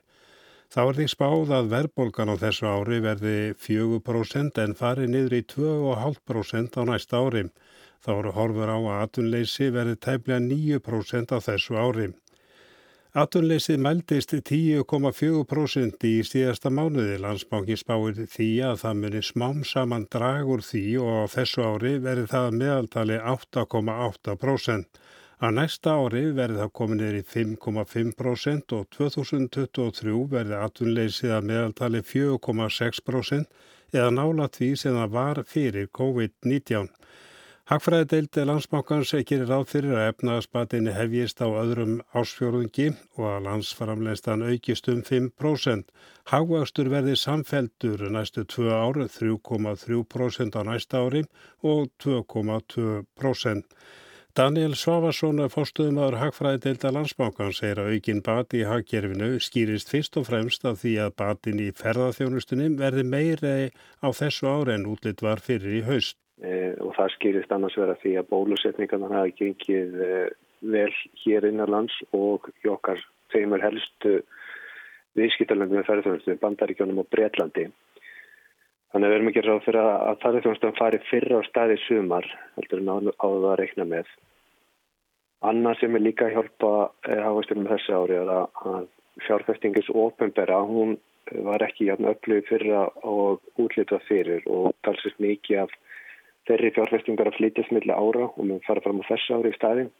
Þá 0.71 0.80
er 0.86 1.02
því 1.02 1.10
spáð 1.17 1.54
að 1.60 1.69
verðbólgan 1.76 2.32
á 2.32 2.36
þessu 2.47 2.71
ári 2.71 3.04
verði 3.10 3.38
4% 3.67 4.63
en 4.63 4.80
fari 4.80 5.12
niður 5.12 5.39
í 5.41 5.45
2,5% 5.58 6.80
á 6.80 6.82
næsta 6.88 7.19
ári. 7.28 7.49
Þá 7.99 8.12
eru 8.15 8.38
horfur 8.39 8.71
á 8.71 8.80
að 8.80 9.02
atunleysi 9.02 9.67
verði 9.67 9.99
tæplega 9.99 10.39
9% 10.47 11.36
á 11.36 11.39
þessu 11.43 11.76
ári. 11.76 12.13
Atunleysið 13.13 13.78
mældist 13.78 14.32
10,4% 14.34 16.06
í 16.10 16.13
síðasta 16.26 16.71
mánuði. 16.73 17.19
Landsbankin 17.21 17.78
spáir 17.78 18.15
því 18.17 18.47
að 18.65 18.80
það 18.82 18.95
muni 19.04 19.19
smám 19.28 19.60
saman 19.69 20.08
dragur 20.15 20.63
því 20.65 20.82
og 20.97 21.19
á 21.21 21.26
þessu 21.36 21.62
ári 21.62 21.91
verði 22.02 22.23
það 22.32 22.58
meðaltali 22.58 23.19
8,8%. 23.36 24.97
Að 25.45 25.56
næsta 25.60 25.93
ári 25.93 26.23
verði 26.34 26.58
það 26.63 26.73
komin 26.82 27.06
er 27.06 27.19
í 27.19 27.21
5,5% 27.36 28.76
og 28.80 28.89
2023 28.97 30.17
verði 30.34 30.58
atunleysið 30.65 31.38
að 31.38 31.47
meðaltali 31.52 32.02
4,6% 32.15 33.45
eða 33.93 34.10
nála 34.10 34.49
því 34.58 34.71
sem 34.73 34.97
það 34.97 35.13
var 35.19 35.43
fyrir 35.54 35.93
COVID-19. 36.02 36.89
Hagfræði 37.71 38.06
deildi 38.12 38.43
landsmákans 38.43 39.13
gerir 39.28 39.47
ráð 39.47 39.69
fyrir 39.71 39.93
að 39.95 40.10
efnaðaspatinni 40.10 40.91
hefjist 40.97 41.39
á 41.39 41.47
öðrum 41.47 41.93
ásfjörðungi 42.12 42.89
og 43.15 43.28
að 43.30 43.45
landsframlegstan 43.45 44.41
aukist 44.43 44.89
um 44.91 44.99
5%. 45.08 45.86
Hagvagstur 46.28 46.89
verði 46.91 47.13
samfeldur 47.21 48.04
næstu 48.12 48.43
tvö 48.52 48.67
ári, 48.76 49.06
3,3% 49.13 50.58
á 50.60 50.62
næsta 50.67 51.06
ári 51.06 51.21
og 51.63 51.88
2,2%. 52.04 53.63
Daniel 54.36 54.76
Svavarsson, 54.76 55.39
fórstuðumadur 55.56 56.19
Hagfræði 56.19 56.60
deilda 56.65 56.91
landsmákans, 56.97 57.62
segir 57.62 57.80
að 57.80 57.93
aukin 57.95 58.19
bati 58.26 58.60
í 58.60 58.67
haggerfinu 58.67 59.38
skýrist 59.39 59.93
fyrst 59.93 60.19
og 60.19 60.28
fremst 60.28 60.67
af 60.67 60.82
því 60.84 60.97
að 61.06 61.15
batin 61.23 61.63
í 61.63 61.69
ferðarþjónustunum 61.80 62.76
verði 62.84 63.08
meiri 63.08 63.56
á 64.04 64.12
þessu 64.12 64.52
ári 64.52 64.76
en 64.76 64.89
útlitt 64.91 65.23
var 65.23 65.39
fyrir 65.39 65.80
í 65.80 65.86
haust. 65.88 66.17
Eh, 66.43 66.73
og 66.84 66.91
það 66.97 67.13
skýrist 67.13 67.53
annars 67.56 67.77
vera 67.79 67.95
því 68.01 68.17
að 68.19 68.29
bólusetningarna 68.34 69.12
hafi 69.13 69.32
gengið 69.38 69.93
eh, 70.03 70.32
vel 70.73 70.91
hér 71.21 71.47
innanlands 71.47 71.95
og 72.12 72.49
í 72.65 72.71
okkar 72.71 72.99
þeimur 73.32 73.63
helstu 73.63 74.17
viðskiptalöndum 75.15 75.79
með 75.79 75.88
ferðarþjónustum, 75.88 76.41
Bandaríkjónum 76.41 76.99
og 76.99 77.08
Breitlandi. 77.13 77.69
Þannig 78.91 79.08
að 79.08 79.13
við 79.13 79.17
erum 79.17 79.29
ekki 79.32 79.43
ráð 79.45 79.62
fyrir 79.67 79.88
að 79.88 80.19
ferðarþjónustum 80.25 80.75
fari 80.82 80.99
fyrra 81.08 81.39
á 81.39 81.47
staði 81.47 81.79
sumar, 81.86 82.27
heldur 82.58 82.84
en 82.84 82.91
áður 83.23 83.47
að 83.53 83.58
reikna 83.62 83.88
með. 83.93 84.12
Annað 85.47 85.79
sem 85.79 85.95
er 85.95 86.03
líka 86.03 86.27
að 86.27 86.36
hjálpa 86.38 86.73
hafastunum 87.08 87.71
þessi 87.71 87.95
ári 87.95 88.19
er 88.19 88.34
að 88.36 88.91
fjárfestingis 89.23 89.89
ofinbera, 89.95 90.60
hún 90.67 90.97
var 91.47 91.63
ekki 91.63 91.88
játn 91.88 92.10
öllu 92.12 92.41
fyrra 92.49 92.86
og 93.08 93.43
útlitað 93.60 94.03
fyrir 94.10 94.47
og 94.51 94.73
talsist 94.84 95.19
mikið 95.23 95.63
af 95.63 95.75
þeirri 96.49 96.73
fjárfestingar 96.75 97.29
að 97.29 97.38
flytjast 97.39 97.73
millir 97.75 97.95
ára 97.95 98.27
og 98.29 98.41
við 98.43 98.60
fara 98.67 98.84
fram 98.84 99.01
á 99.01 99.10
þessu 99.10 99.38
ári 99.38 99.53
í 99.53 99.58
staðin. 99.58 99.91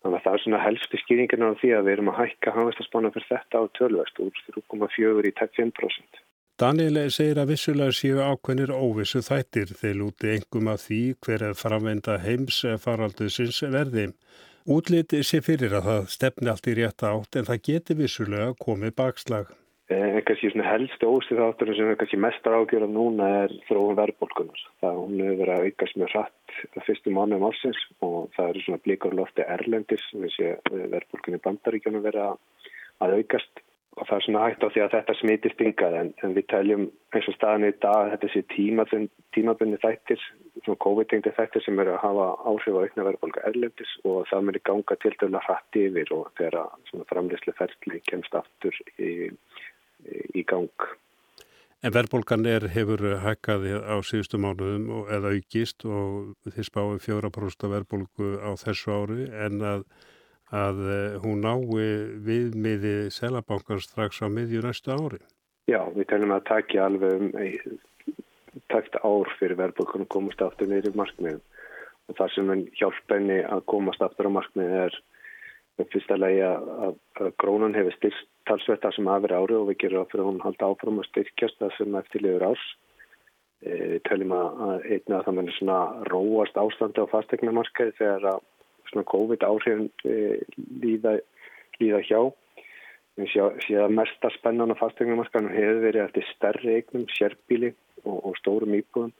Þannig 0.00 0.16
að 0.16 0.24
það 0.24 0.34
er 0.36 0.42
svona 0.44 0.64
helstu 0.64 0.98
skýringina 1.02 1.52
á 1.52 1.60
því 1.60 1.70
að 1.76 1.86
við 1.86 1.94
erum 1.94 2.10
að 2.12 2.18
hækka 2.22 2.56
hafastaspanna 2.56 3.12
fyrir 3.14 3.28
þetta 3.28 3.60
á 3.60 3.64
tölvest 3.76 4.20
úr 4.24 4.42
3,4 4.56 5.28
í 5.28 5.32
5%. 5.60 6.22
Daniel 6.60 7.06
segir 7.08 7.38
að 7.40 7.52
vissulega 7.54 7.96
séu 7.96 8.20
ákveðnir 8.20 8.72
óvissu 8.72 9.22
þættir 9.24 9.70
þeir 9.80 9.94
lúti 9.96 10.32
engum 10.34 10.68
að 10.72 10.82
því 10.86 11.00
hver 11.24 11.44
er 11.46 11.56
framvenda 11.56 12.18
heims 12.20 12.58
faraldusins 12.82 13.62
verði. 13.72 14.10
Útliti 14.68 15.22
sé 15.24 15.40
fyrir 15.44 15.72
að 15.78 15.88
það 15.88 16.10
stefni 16.16 16.52
allt 16.52 16.68
í 16.68 16.76
rétt 16.76 17.04
átt 17.08 17.40
en 17.40 17.48
það 17.48 17.64
geti 17.68 17.96
vissulega 17.96 18.52
komið 18.60 18.92
bakslag. 19.00 19.48
En 19.90 20.18
eh, 20.18 20.20
kannski 20.22 20.52
svona 20.52 20.68
helst 20.70 21.02
ósið 21.02 21.40
þátturinn 21.42 21.78
sem 21.78 21.88
er 21.90 21.96
kannski 21.98 22.20
mestar 22.22 22.54
ágjörða 22.60 22.90
núna 22.90 23.30
er 23.44 23.54
þróun 23.66 23.98
verðbólkunar. 23.98 24.60
Það 24.82 25.00
hún 25.00 25.16
hefur 25.24 25.40
verið 25.40 25.54
að 25.56 25.64
aukast 25.66 25.98
mjög 25.98 26.12
hratt 26.14 26.54
það 26.74 26.86
fyrstu 26.86 27.14
mánu 27.14 27.38
um 27.38 27.48
ásins 27.48 27.80
og 28.06 28.20
það 28.36 28.52
eru 28.52 28.62
svona 28.66 28.84
blíkar 28.84 29.16
lofti 29.18 29.46
erlendis 29.56 30.06
við 30.12 30.36
sé 30.36 30.52
verðbólkunni 30.70 31.42
bandaríkjónu 31.42 32.04
verið 32.04 32.30
að 33.00 33.18
aukast 33.18 33.64
og 33.98 34.06
það 34.06 34.16
er 34.16 34.24
svona 34.24 34.42
hægt 34.44 34.62
á 34.64 34.68
því 34.70 34.82
að 34.84 34.92
þetta 34.94 35.14
smitist 35.18 35.62
yngað 35.64 35.96
en, 35.98 36.10
en 36.22 36.34
við 36.36 36.46
teljum 36.52 36.84
eins 37.16 37.28
og 37.28 37.36
staðin 37.36 37.66
í 37.66 37.72
dag 37.82 38.12
þetta 38.12 38.30
sé 38.30 38.42
tímabunni 39.34 39.80
þættir, 39.82 40.22
svona 40.62 40.82
COVID-19 40.84 41.34
þættir 41.36 41.64
sem 41.64 41.82
eru 41.82 41.96
að 41.96 42.04
hafa 42.04 42.28
áhrif 42.46 42.78
á 42.78 42.82
aukna 42.84 43.06
verðbólka 43.08 43.44
erlendis 43.50 43.96
og 44.06 44.22
það 44.30 44.46
myndir 44.46 44.64
ganga 44.70 44.98
til 45.02 45.12
dæla 45.20 45.42
hratt 45.46 45.80
yfir 45.82 46.14
og 46.16 46.30
þegar 46.38 47.04
framleyslu 47.10 47.56
ferðli 47.58 48.02
kemst 48.06 48.38
aftur 48.38 48.80
í 49.02 49.10
í 50.34 50.44
gang. 50.48 50.88
En 51.80 51.94
verðbólgan 51.96 52.44
er 52.44 52.66
hefur 52.74 53.00
hækkaði 53.22 53.78
á 53.80 53.96
síðustu 54.04 54.36
mánuðum 54.40 54.88
og, 54.98 55.12
eða 55.16 55.32
aukist 55.32 55.86
og 55.88 56.34
þið 56.52 56.66
spáðu 56.68 56.98
4% 57.06 57.70
verðbólgu 57.72 58.32
á 58.44 58.50
þessu 58.60 58.92
ári 58.92 59.28
en 59.32 59.64
að, 59.64 59.86
að 60.52 60.82
eh, 60.92 61.14
hún 61.24 61.40
nái 61.46 61.86
viðmiði 62.26 62.96
selabankar 63.16 63.80
strax 63.80 64.20
á 64.20 64.28
miðju 64.28 64.60
næstu 64.66 64.92
ári. 64.92 65.22
Já, 65.70 65.80
við 65.94 66.10
telum 66.12 66.34
að 66.36 66.44
takja 66.50 66.84
alveg 66.90 67.16
um 67.16 67.78
takt 68.68 68.96
ár 69.00 69.30
fyrir 69.38 69.58
verðbólgan 69.58 70.04
að 70.04 70.12
komast 70.12 70.42
aftur 70.44 70.68
neyri 70.68 70.92
markmiðum 70.94 71.40
og 72.10 72.18
það 72.18 72.32
sem 72.34 72.52
hjálp 72.78 73.14
henni 73.14 73.38
að 73.46 73.64
komast 73.70 74.02
aftur 74.04 74.28
á 74.28 74.36
markmiðin 74.36 74.84
er 74.84 74.98
fyrsta 75.92 76.16
lagi 76.18 76.42
að, 76.44 76.98
grónan 77.40 77.76
hefur 77.76 77.96
styrst 77.96 78.28
talsvett 78.48 78.82
það 78.84 78.96
sem 78.96 79.10
aðver 79.10 79.34
ári 79.36 79.56
og 79.56 79.66
við 79.70 79.80
gerum 79.82 80.02
það 80.02 80.12
fyrir 80.12 80.22
að 80.24 80.30
hún 80.30 80.44
halda 80.44 80.68
áfram 80.70 81.00
að 81.00 81.08
styrkjast 81.10 81.58
það 81.60 81.74
sem 81.76 81.98
eftirliður 82.00 82.46
árs. 82.50 82.66
E, 83.60 83.72
við 83.94 84.02
töljum 84.08 84.34
að 84.36 84.86
einna 84.88 85.18
að 85.18 85.24
það 85.26 85.36
munir 85.38 85.56
svona 85.58 85.80
róast 86.10 86.60
ástandi 86.62 87.04
á 87.04 87.12
fastegnamarkaði 87.12 87.96
þegar 87.98 88.28
að 88.32 88.46
svona 88.90 89.08
COVID 89.12 89.46
áhrifin 89.46 89.90
e, 90.04 90.16
líða, 90.82 91.16
líða 91.82 92.02
hjá. 92.08 92.20
Við 93.20 93.34
séum 93.34 93.84
að 93.84 93.96
mesta 93.98 94.30
spennan 94.38 94.72
á 94.72 94.80
fastegnamarkaðinu 94.80 95.54
hefur 95.54 95.84
verið 95.84 96.06
eftir 96.06 96.28
stærri 96.30 96.78
eignum, 96.78 97.06
sérbíli 97.12 97.74
og, 98.04 98.18
og 98.30 98.38
stórum 98.40 98.74
íbúðum. 98.78 99.14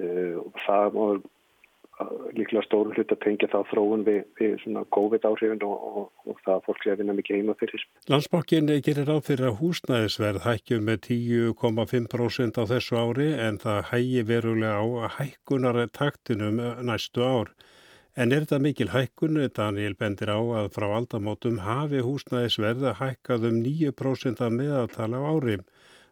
E, 0.00 0.08
og 0.40 0.56
það 0.64 0.96
var 0.96 1.22
líklega 2.36 2.62
stóru 2.64 2.94
hlut 2.94 3.12
að 3.12 3.20
tengja 3.24 3.48
það 3.52 3.66
þróun 3.70 4.04
við, 4.06 4.20
við 4.40 4.54
svona 4.62 4.84
COVID 4.96 5.26
áhrifin 5.28 5.64
og, 5.66 5.86
og, 6.00 6.06
og 6.26 6.38
það 6.44 6.54
að 6.54 6.62
fólk 6.68 6.84
sé 6.84 6.92
að 6.92 7.02
vinna 7.02 7.16
mikið 7.18 7.40
heima 7.40 7.56
fyrir. 7.60 7.84
Landsbókin 8.12 8.70
gerir 8.86 9.08
ráð 9.10 9.22
fyrir 9.28 9.50
að 9.50 9.58
húsnæðisverð 9.60 10.46
hækju 10.46 10.80
með 10.86 11.02
10,5% 11.08 12.60
á 12.60 12.64
þessu 12.72 13.00
ári 13.00 13.28
en 13.48 13.60
það 13.64 13.82
hægi 13.90 14.24
verulega 14.30 14.80
á 14.80 14.86
að 14.86 15.12
hækkunar 15.18 15.82
taktinum 15.96 16.62
næstu 16.86 17.26
ár. 17.26 17.52
En 18.18 18.34
er 18.34 18.42
þetta 18.42 18.58
mikil 18.58 18.90
hækkun? 18.90 19.38
Daniel 19.54 19.94
bendir 19.96 20.32
á 20.34 20.40
að 20.40 20.72
frá 20.74 20.88
aldamótum 20.90 21.60
hafi 21.62 22.02
húsnæðisverð 22.04 22.90
að 22.90 22.98
hækkað 23.04 23.46
um 23.52 23.62
9% 23.64 24.42
af 24.44 24.56
meðaltala 24.56 25.22
á 25.22 25.24
árim. 25.30 25.62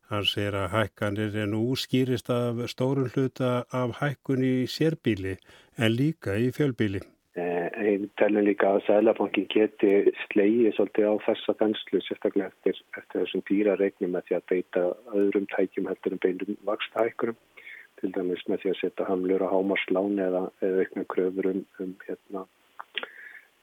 Hann 0.09 0.25
segir 0.25 0.55
að 0.57 0.71
hækkanir 0.73 1.35
er 1.37 1.49
nú 1.53 1.75
skýrist 1.77 2.31
af 2.33 2.63
stórun 2.73 3.11
hluta 3.13 3.67
af 3.77 3.99
hækkun 3.99 4.41
í 4.41 4.55
sérbíli 4.65 5.35
en 5.79 5.95
líka 5.95 6.37
í 6.39 6.51
fjölbíli. 6.55 7.01
Eh, 7.39 8.07
telum 8.19 8.43
líka 8.43 8.73
að 8.75 8.85
Sælabankin 8.89 9.47
geti 9.53 10.11
slegið 10.25 10.75
svolítið 10.75 11.07
á 11.07 11.15
þessa 11.29 11.55
þenslu 11.61 12.01
sérstaklega 12.03 12.51
eftir, 12.51 12.81
eftir 12.99 13.23
þessum 13.23 13.45
dýra 13.51 13.77
regnum 13.79 14.17
með 14.17 14.27
því 14.27 14.39
að 14.39 14.49
beita 14.53 14.85
öðrum 15.15 15.47
tækjum 15.55 15.91
heldur 15.91 16.17
en 16.17 16.23
beinum 16.25 16.59
vaksta 16.67 17.07
hækkurum 17.07 17.39
til 18.01 18.13
dæmis 18.15 18.45
með 18.51 18.63
því 18.63 18.73
að 18.73 18.81
setja 18.81 19.09
hamlur 19.09 19.45
á 19.47 19.53
hámarslán 19.55 20.19
eða, 20.23 20.43
aukna 20.63 21.05
kröfur 21.15 21.51
um, 21.53 21.65
um 21.83 21.95
hérna, 22.07 22.45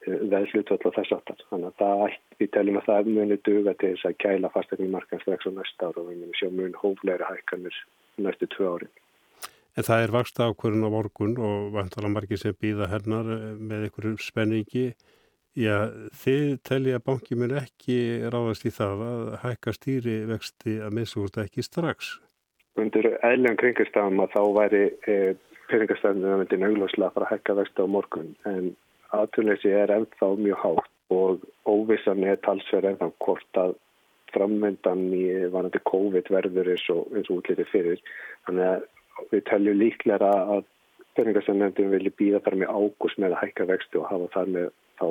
veðslutvöld 0.06 0.84
og 0.86 0.94
þess 0.96 1.14
aftar. 1.16 1.40
Þannig 1.50 1.72
að 1.72 1.80
það, 1.82 2.18
við 2.40 2.52
teljum 2.56 2.80
að 2.80 2.88
það 2.90 3.10
muni 3.16 3.38
duga 3.48 3.74
til 3.80 3.92
þess 3.94 4.08
að 4.10 4.20
kæla 4.24 4.52
fastegni 4.54 4.92
markans 4.92 5.24
strax 5.26 5.48
á 5.48 5.52
næsta 5.56 5.88
ára 5.90 6.02
og 6.02 6.10
við 6.10 6.20
munum 6.20 6.38
sjá 6.38 6.48
mun 6.52 6.78
hóflegri 6.82 7.28
hækkanir 7.30 7.80
næstu 8.24 8.48
tvö 8.54 8.72
ári. 8.76 8.90
En 9.76 9.84
það 9.84 10.02
er 10.02 10.14
vaksta 10.14 10.46
ákvörðun 10.48 10.88
á 10.88 10.90
morgun 10.92 11.34
og 11.36 11.74
vantala 11.74 12.08
margir 12.08 12.40
sem 12.40 12.56
býða 12.56 12.88
hernar 12.88 13.26
eh, 13.34 13.48
með 13.60 13.88
einhverjum 13.88 14.20
spenningi. 14.24 14.86
Já, 15.56 15.88
þið 16.16 16.46
telja 16.68 16.98
að 16.98 17.04
banki 17.08 17.36
mun 17.36 17.52
ekki 17.60 17.98
ráðast 18.32 18.64
í 18.68 18.72
það 18.72 19.02
að 19.06 19.26
hækka 19.44 19.72
stýri 19.76 20.16
vexti 20.28 20.78
að 20.84 20.96
minnst 20.96 21.38
ekki 21.40 21.64
strax. 21.64 22.16
Undir 22.80 23.14
eðlega 23.24 23.60
kringastafum 23.62 24.20
að 24.24 24.34
þá 24.36 24.42
væri 24.56 24.82
eh, 25.08 25.30
peningastafnum 25.70 26.34
að 26.34 26.42
myndi 26.42 26.60
nögláslega 26.60 27.08
að 27.08 27.14
fara 27.14 27.28
að 27.28 27.32
hækka 27.34 27.56
vexti 27.60 27.84
á 27.84 27.94
morgun 27.94 28.34
en 28.48 28.68
aðtunleysi 29.16 29.72
er 29.76 29.92
ennþá 29.92 30.32
mjög 30.40 30.60
hátt 30.64 30.92
og 31.16 31.46
óvissan 31.68 32.24
er 32.26 32.40
talsverð 32.44 32.94
ennþá 32.94 33.12
hvort 33.24 33.60
að 33.60 33.76
framvendan 34.34 35.06
í 35.14 35.24
vanandi 35.52 35.80
COVID 35.88 36.28
verður 36.32 36.72
eins 36.74 36.84
og, 36.92 37.06
og 37.12 37.32
útlítið 37.38 37.72
fyrir. 37.72 38.04
Þannig 38.48 38.70
að 38.72 38.86
við 39.32 39.44
teljum 39.50 39.78
líklega 39.80 40.32
að 40.56 40.64
peningarsamnefndum 41.16 41.94
vilja 41.94 42.16
býða 42.18 42.42
þar 42.44 42.58
með 42.62 42.74
ágúst 42.76 43.20
með 43.22 43.36
að 43.36 43.40
hækka 43.44 43.68
vextu 43.70 44.02
og 44.02 44.10
hafa 44.10 44.32
þar 44.34 44.52
með 44.56 44.66
þá, 45.00 45.06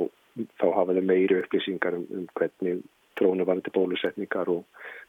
þá 0.61 0.67
hafa 0.77 0.97
þau 0.97 1.05
meiri 1.11 1.39
upplýsingar 1.41 1.97
um, 1.97 2.05
um 2.13 2.27
hvernig 2.37 2.83
trónavarandi 3.15 3.71
bólusetningar 3.71 4.49
og 4.51 4.63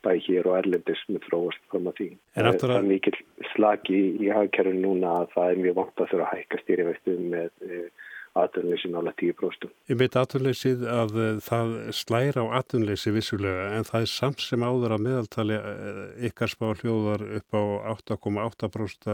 bæði 0.07 0.23
hér 0.29 0.49
og 0.51 0.59
erlendis 0.61 1.03
með 1.11 1.27
þróast 1.27 1.63
fram 1.73 1.89
að 1.91 1.97
því. 2.01 2.09
Það 2.37 2.75
er 2.77 2.87
mikil 2.87 3.15
slagi 3.53 4.03
í, 4.23 4.29
hagkerfinu 4.31 4.83
núna 4.85 5.15
að 5.23 5.33
það 5.35 5.53
er 5.53 5.63
mjög 5.65 5.79
vant 5.81 6.03
að 6.03 6.13
þurfa 6.13 6.29
að 6.29 6.37
hækka 6.37 6.61
stýrivextu 6.63 7.17
með 7.35 7.67
e, 7.67 7.81
aðtunleysi 8.47 8.91
nála 8.93 9.13
10%. 9.21 9.69
Ég 9.91 10.01
veit 10.01 10.17
aðtunleysið 10.17 10.87
að 10.91 11.19
það 11.45 11.75
slæra 11.99 12.47
á 12.47 12.55
aðtunleysi 12.61 13.13
vissulega 13.15 13.69
en 13.77 13.87
það 13.89 14.07
er 14.07 14.13
samt 14.15 14.43
sem 14.45 14.65
áður 14.65 14.97
að 14.97 15.05
meðaltali 15.09 15.61
eh, 15.61 16.01
ykkar 16.31 16.53
spá 16.55 16.67
hljóðar 16.81 17.27
upp 17.41 17.59
á 17.59 17.63
8,8% 17.99 19.13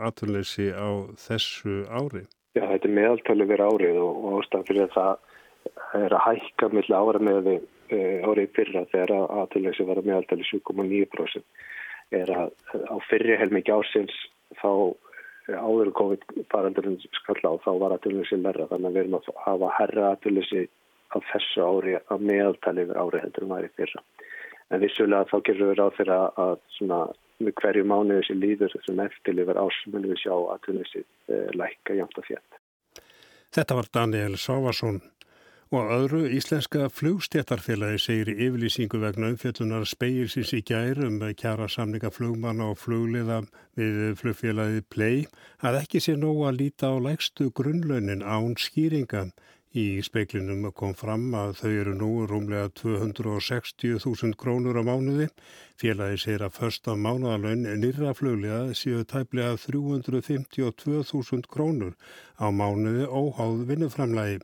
aðtunleysi 0.00 0.70
á 0.72 0.88
þessu 1.20 1.82
ári. 1.88 2.26
Já, 2.58 2.64
þetta 2.66 2.88
er 2.88 2.96
meðaltali 2.96 3.46
verið 3.46 3.74
árið 3.74 4.00
og, 4.02 4.22
og 4.24 4.38
ástæðan 4.40 4.68
fyrir 4.68 4.86
að 4.86 4.96
það 4.96 6.00
er 6.00 6.16
að 6.16 6.24
hækka 6.26 6.70
millir 6.74 6.96
ára 6.96 7.20
með 7.22 7.50
eh, 7.54 8.24
árið 8.24 8.54
fyrra 8.56 8.86
þegar 8.92 9.14
aðtunleysi 9.42 9.86
var 9.86 10.00
að 10.00 10.10
meðaltali 10.10 10.48
7,9% 10.50 11.44
er 12.20 12.32
að 12.34 12.50
á 12.90 12.96
fyrri 13.06 13.36
helmingi 13.38 13.74
ársins 13.74 14.16
þá 14.58 14.70
áður 15.56 15.92
COVID 15.98 16.26
farandurinn 16.52 16.98
skalla 17.18 17.54
og 17.56 17.64
þá 17.64 17.70
var 17.82 17.94
aðtölusi 17.96 18.38
merra 18.40 18.68
þannig 18.70 18.90
að 18.90 18.96
við 18.96 19.02
erum 19.02 19.18
að 19.18 19.30
hafa 19.46 19.72
herra 19.78 20.10
aðtölusi 20.12 20.66
á 21.10 21.16
þessu 21.32 21.66
ári 21.66 21.96
að 21.98 22.26
meðaltali 22.30 22.84
yfir 22.86 23.00
ári 23.02 23.22
heldur 23.24 23.46
um 23.46 23.54
aðri 23.56 23.72
fyrra. 23.78 24.02
En 24.70 24.82
vissulega 24.84 25.26
þá 25.30 25.36
gerur 25.48 25.70
við 25.72 25.78
ráð 25.80 25.96
fyrir 25.98 26.14
að 26.44 26.56
svona 26.76 27.00
hverju 27.40 27.86
mánuðu 27.88 28.26
sem 28.28 28.42
líður 28.42 28.74
sem 28.86 29.00
eftirlifur 29.02 29.58
ásmunum 29.58 30.12
við 30.12 30.22
sjá 30.22 30.34
aðtölusi 30.34 31.02
eh, 31.02 31.48
lækka 31.56 31.96
jæmt 31.98 32.20
og 32.20 32.28
fjett. 32.28 32.60
Þetta 33.50 33.78
var 33.80 33.88
Daniel 33.94 34.36
Sávarsson. 34.38 35.00
Og 35.70 35.86
öðru 35.94 36.20
íslenska 36.34 36.88
flugstjættarfélagi 36.90 37.98
segir 38.02 38.30
í 38.32 38.48
yfirlýsingu 38.48 38.98
vegna 39.04 39.28
umfjöllunar 39.30 39.84
speilsins 39.86 40.50
í 40.56 40.64
gærum 40.66 41.20
með 41.20 41.36
kjara 41.44 41.68
samninga 41.70 42.08
flugmanna 42.10 42.72
og 42.72 42.80
flugliða 42.82 43.36
við 43.78 44.00
flugfélagið 44.18 44.88
Play 44.90 45.20
að 45.62 45.78
ekki 45.84 46.00
sé 46.02 46.16
nóg 46.18 46.40
að 46.48 46.58
líta 46.64 46.90
á 46.90 46.98
lægstu 47.04 47.46
grunnlaunin 47.54 48.26
án 48.26 48.56
skýringa. 48.58 49.28
Í 49.70 50.02
speiklinum 50.02 50.66
kom 50.74 50.96
fram 50.98 51.28
að 51.38 51.52
þau 51.60 51.70
eru 51.70 51.94
nú 52.00 52.10
rúmlega 52.26 52.72
260.000 52.82 54.34
krónur 54.42 54.74
á 54.74 54.82
mánuði. 54.82 55.28
Félagi 55.78 56.18
segir 56.24 56.48
að 56.48 56.56
första 56.58 56.98
mánuðalögn 56.98 57.70
nýra 57.78 58.10
flugliða 58.18 58.74
séu 58.74 59.06
tæplega 59.06 59.54
352.000 59.68 61.46
krónur 61.46 61.94
á 62.42 62.50
mánuði 62.50 63.06
óháð 63.06 63.66
vinnuframlægi. 63.70 64.42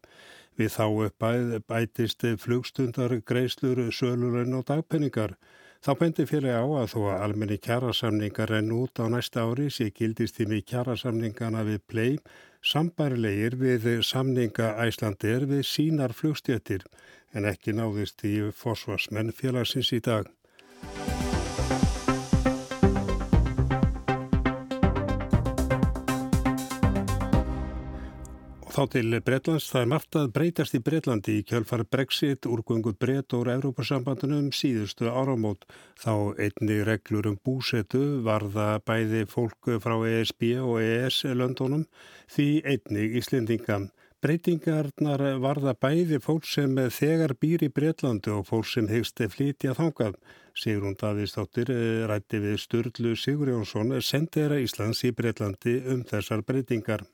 Við 0.57 0.73
þá 0.73 0.85
uppæð 1.07 1.55
bætist 1.69 2.25
flugstundar, 2.41 3.13
greislur, 3.29 3.83
sölurinn 3.93 4.57
og 4.57 4.67
dagpenningar. 4.71 5.37
Þá 5.85 5.93
bendi 6.01 6.25
fyrir 6.27 6.57
á 6.57 6.65
að 6.65 6.89
þó 6.95 7.01
að 7.13 7.23
almenni 7.27 7.59
kjærasamningar 7.63 8.51
renn 8.51 8.73
út 8.75 8.99
á 8.99 9.07
næsta 9.13 9.45
ári 9.45 9.69
sé 9.71 9.91
gildist 9.95 10.41
í 10.41 10.47
mig 10.49 10.65
kjærasamningana 10.71 11.63
við 11.69 11.83
plei 11.87 12.13
sambarilegir 12.67 13.55
við 13.61 13.87
samninga 14.09 14.73
æslandir 14.87 15.47
við 15.51 15.63
sínar 15.69 16.17
flugstjötir 16.17 16.89
en 17.37 17.47
ekki 17.53 17.77
náðist 17.77 18.25
í 18.27 18.39
fósvarsmenn 18.63 19.35
félagsins 19.37 19.93
í 19.95 20.03
dag. 20.09 20.27
Þá 28.77 28.83
til 28.93 29.15
Breitlands, 29.25 29.71
það 29.73 29.81
er 29.81 29.87
margt 29.89 30.17
að 30.21 30.27
breytast 30.35 30.75
í 30.77 30.79
Breitlandi 30.85 31.39
í 31.39 31.45
kjölfar 31.49 31.87
Brexit, 31.89 32.45
úrgöngu 32.45 32.91
breyt 33.01 33.33
og 33.33 33.49
Európa-sambandunum 33.49 34.51
síðustu 34.53 35.09
áramót. 35.09 35.65
Þá 35.97 36.37
einni 36.45 36.77
reglur 36.85 37.31
um 37.31 37.39
búsetu 37.41 38.03
varða 38.27 38.75
bæði 38.85 39.23
fólk 39.33 39.71
frá 39.81 39.97
ESB 40.11 40.45
og 40.61 40.83
ES-löndunum 40.85 41.87
því 42.37 42.49
einni 42.75 43.07
Íslendinga. 43.17 43.81
Breytingarnar 44.21 45.25
varða 45.41 45.73
bæði 45.73 46.21
fólk 46.21 46.45
sem 46.45 46.77
þegar 46.77 47.33
býr 47.41 47.65
í 47.65 47.73
Breitlandi 47.73 48.37
og 48.37 48.45
fólk 48.53 48.69
sem 48.75 48.93
hegst 48.93 49.25
flytja 49.25 49.73
þángað. 49.81 50.21
Sigrun 50.53 51.01
Davíðsdóttir 51.01 51.73
rætti 52.13 52.45
við 52.45 52.61
Sturlu 52.61 53.17
Sigur 53.17 53.57
Jónsson, 53.57 53.97
sendera 54.05 54.61
Íslands 54.61 55.01
í 55.09 55.17
Breitlandi 55.17 55.81
um 55.81 56.05
þessar 56.05 56.45
breytingar. 56.45 57.09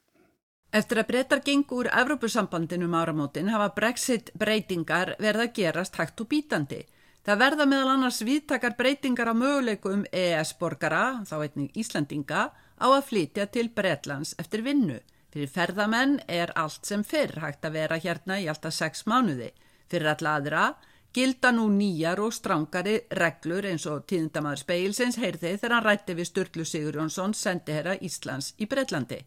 Eftir 0.72 1.02
að 1.02 1.08
breytar 1.10 1.40
gengur 1.44 1.82
úr 1.82 1.88
Evrópusambandinum 1.92 2.94
áramótin 2.96 3.50
hafa 3.52 3.74
brexit 3.76 4.30
breytingar 4.40 5.10
verða 5.20 5.50
gerast 5.52 5.98
hægt 6.00 6.20
og 6.24 6.30
bítandi. 6.30 6.78
Það 7.22 7.42
verða 7.42 7.66
meðal 7.68 7.90
annars 7.92 8.20
viðtakar 8.24 8.72
breytingar 8.78 9.28
á 9.28 9.34
möguleikum 9.36 10.06
EES-borgara, 10.08 11.22
þá 11.28 11.34
einnig 11.44 11.76
Íslandinga, 11.76 12.46
á 12.56 12.86
að 12.88 13.04
flytja 13.10 13.46
til 13.52 13.68
Bretlands 13.68 14.32
eftir 14.40 14.64
vinnu. 14.64 14.96
Fyrir 15.32 15.52
ferðamenn 15.52 16.16
er 16.26 16.54
allt 16.56 16.88
sem 16.88 17.04
fyrr 17.04 17.36
hægt 17.44 17.68
að 17.68 17.76
vera 17.76 18.00
hérna 18.00 18.40
í 18.40 18.48
alltaf 18.48 18.72
sex 18.72 19.04
mánuði. 19.04 19.50
Fyrir 19.92 20.14
alla 20.14 20.34
aðra 20.40 20.64
gilda 21.12 21.52
nú 21.52 21.68
nýjar 21.68 22.24
og 22.24 22.32
strángari 22.32 22.96
reglur 23.20 23.68
eins 23.68 23.84
og 23.84 24.06
tíðindamaður 24.08 24.64
speilsins 24.64 25.20
heyrði 25.20 25.58
þegar 25.58 25.76
hann 25.76 25.86
rætti 25.90 26.16
við 26.16 26.30
Sturlu 26.32 26.64
Sigur 26.64 26.96
Jónsson 26.96 27.36
sendiherra 27.36 27.98
Íslands 28.00 28.54
í 28.56 28.68
Bretlandi. 28.72 29.20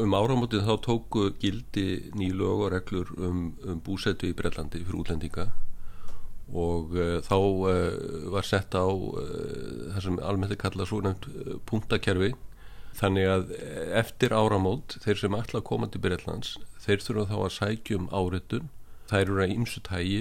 Um 0.00 0.14
áramótið 0.16 0.64
þá 0.64 0.72
tóku 0.86 1.26
gildi 1.40 2.12
nýlög 2.16 2.64
og 2.64 2.70
reglur 2.72 3.10
um, 3.18 3.42
um 3.68 3.80
búsetu 3.84 4.30
í 4.30 4.36
Bretlandi 4.36 4.80
fyrir 4.80 5.02
útlendinga 5.02 5.50
og 6.52 6.94
uh, 6.96 7.18
þá 7.24 7.36
uh, 7.36 8.30
var 8.32 8.46
sett 8.48 8.72
á 8.72 8.84
uh, 8.88 9.92
það 9.92 10.00
sem 10.06 10.16
almennt 10.24 10.54
er 10.54 10.60
kallað 10.60 10.88
svo 10.90 11.02
nefnt 11.04 11.28
punktakerfi. 11.68 12.32
Þannig 12.92 13.28
að 13.32 13.52
eftir 13.96 14.34
áramót 14.36 14.98
þeir 15.00 15.20
sem 15.22 15.36
ætla 15.36 15.62
að 15.62 15.68
koma 15.70 15.88
til 15.88 16.02
Breitlands 16.04 16.58
þeir 16.84 17.00
þurfa 17.00 17.28
þá 17.30 17.36
að 17.38 17.54
sækjum 17.54 18.08
áritun. 18.12 18.66
Þær 19.08 19.22
eru 19.22 19.40
að 19.44 19.54
ímsu 19.54 19.80
tægi 19.84 20.18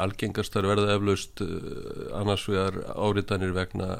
algengastar 0.00 0.68
verða 0.68 0.98
eflaust 0.98 1.40
annars 2.16 2.44
vegar 2.48 2.76
áritanir 2.92 3.56
vegna 3.56 3.96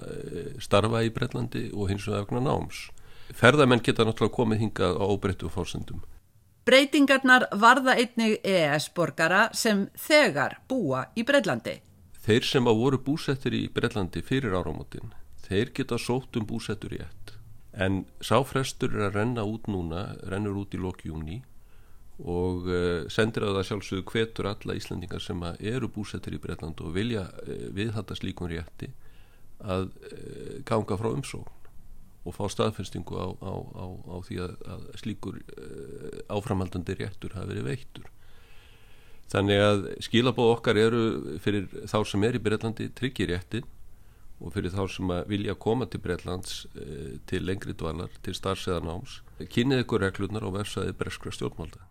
starfa 0.65 1.01
í 1.05 1.11
Breitlandi 1.17 1.71
og 1.73 1.91
hins 1.93 2.05
vegar 2.09 2.29
vegna 2.29 2.45
náms 2.45 2.85
ferðamenn 3.33 3.83
geta 3.85 4.05
náttúrulega 4.05 4.37
komið 4.37 4.67
hingað 4.67 5.01
á 5.01 5.05
óbreyttu 5.05 5.49
fórsendum 5.53 6.03
Breytingarnar 6.65 7.45
varða 7.61 7.93
einnig 8.01 8.39
EES-borgara 8.41 9.51
sem 9.53 9.83
þegar 10.01 10.63
búa 10.65 11.03
í 11.13 11.21
Breitlandi. 11.29 11.75
Þeir 12.25 12.47
sem 12.49 12.71
að 12.71 12.79
voru 12.81 13.01
búsettir 13.05 13.53
í 13.53 13.67
Breitlandi 13.69 14.23
fyrir 14.25 14.57
áramótin, 14.57 15.11
þeir 15.45 15.75
geta 15.77 15.99
sótt 16.01 16.39
um 16.41 16.47
búsettur 16.49 16.95
í 16.97 17.03
ett. 17.05 17.35
En 17.77 18.07
sáfrestur 18.25 18.97
er 18.97 19.11
að 19.11 19.19
renna 19.19 19.45
út 19.45 19.69
núna, 19.69 20.15
rennur 20.25 20.63
út 20.63 20.73
í 20.73 20.81
lokjúni 20.81 21.43
og 22.25 22.71
uh, 22.71 23.05
sendir 23.13 23.45
að 23.45 23.59
það 23.59 23.69
sjálfsögðu 23.69 24.07
hvetur 24.15 24.49
alla 24.49 24.79
Íslandingar 24.79 25.21
sem 25.21 25.45
eru 25.59 25.91
búsettir 25.93 26.39
í 26.39 26.41
Breitland 26.41 26.81
og 26.81 26.95
vilja 26.97 27.27
uh, 27.29 27.69
viðhalda 27.77 28.17
slíkum 28.17 28.49
rétti 28.49 28.89
að 29.61 29.91
uh, 29.91 30.57
ganga 30.65 30.97
frá 30.97 31.11
umsókn 31.13 31.64
og 32.25 32.37
fá 32.37 32.45
staðfestingu 32.53 33.17
á, 33.21 33.27
á, 33.37 33.53
á, 33.53 33.87
á 34.09 34.17
því 34.25 34.41
að, 34.47 34.57
að 34.75 34.85
slíkur 35.01 35.39
uh, 35.41 36.19
áframhaldandi 36.33 36.97
réttur 37.01 37.37
hafi 37.37 37.53
verið 37.53 37.69
veittur. 37.69 38.11
Þannig 39.33 39.63
að 39.65 39.87
skilabóð 40.05 40.53
okkar 40.57 40.81
eru 40.81 41.05
fyrir 41.43 41.69
þá 41.91 41.99
sem 42.09 42.27
er 42.29 42.37
í 42.37 42.43
Breitlandi 42.45 42.91
tryggir 42.97 43.33
réttin 43.33 43.67
og 44.41 44.53
fyrir 44.55 44.73
þá 44.75 44.83
sem 44.91 45.13
vilja 45.31 45.55
koma 45.57 45.89
til 45.89 46.03
Breitlands 46.05 46.65
uh, 46.75 47.17
til 47.29 47.45
lengri 47.45 47.77
dvalar, 47.77 48.13
til 48.25 48.37
starfseðanáms, 48.37 49.21
kynnið 49.53 49.85
ykkur 49.85 50.05
reglunar 50.05 50.47
og 50.49 50.57
vefsaði 50.59 50.97
breskra 50.97 51.33
stjórnmálda. 51.35 51.85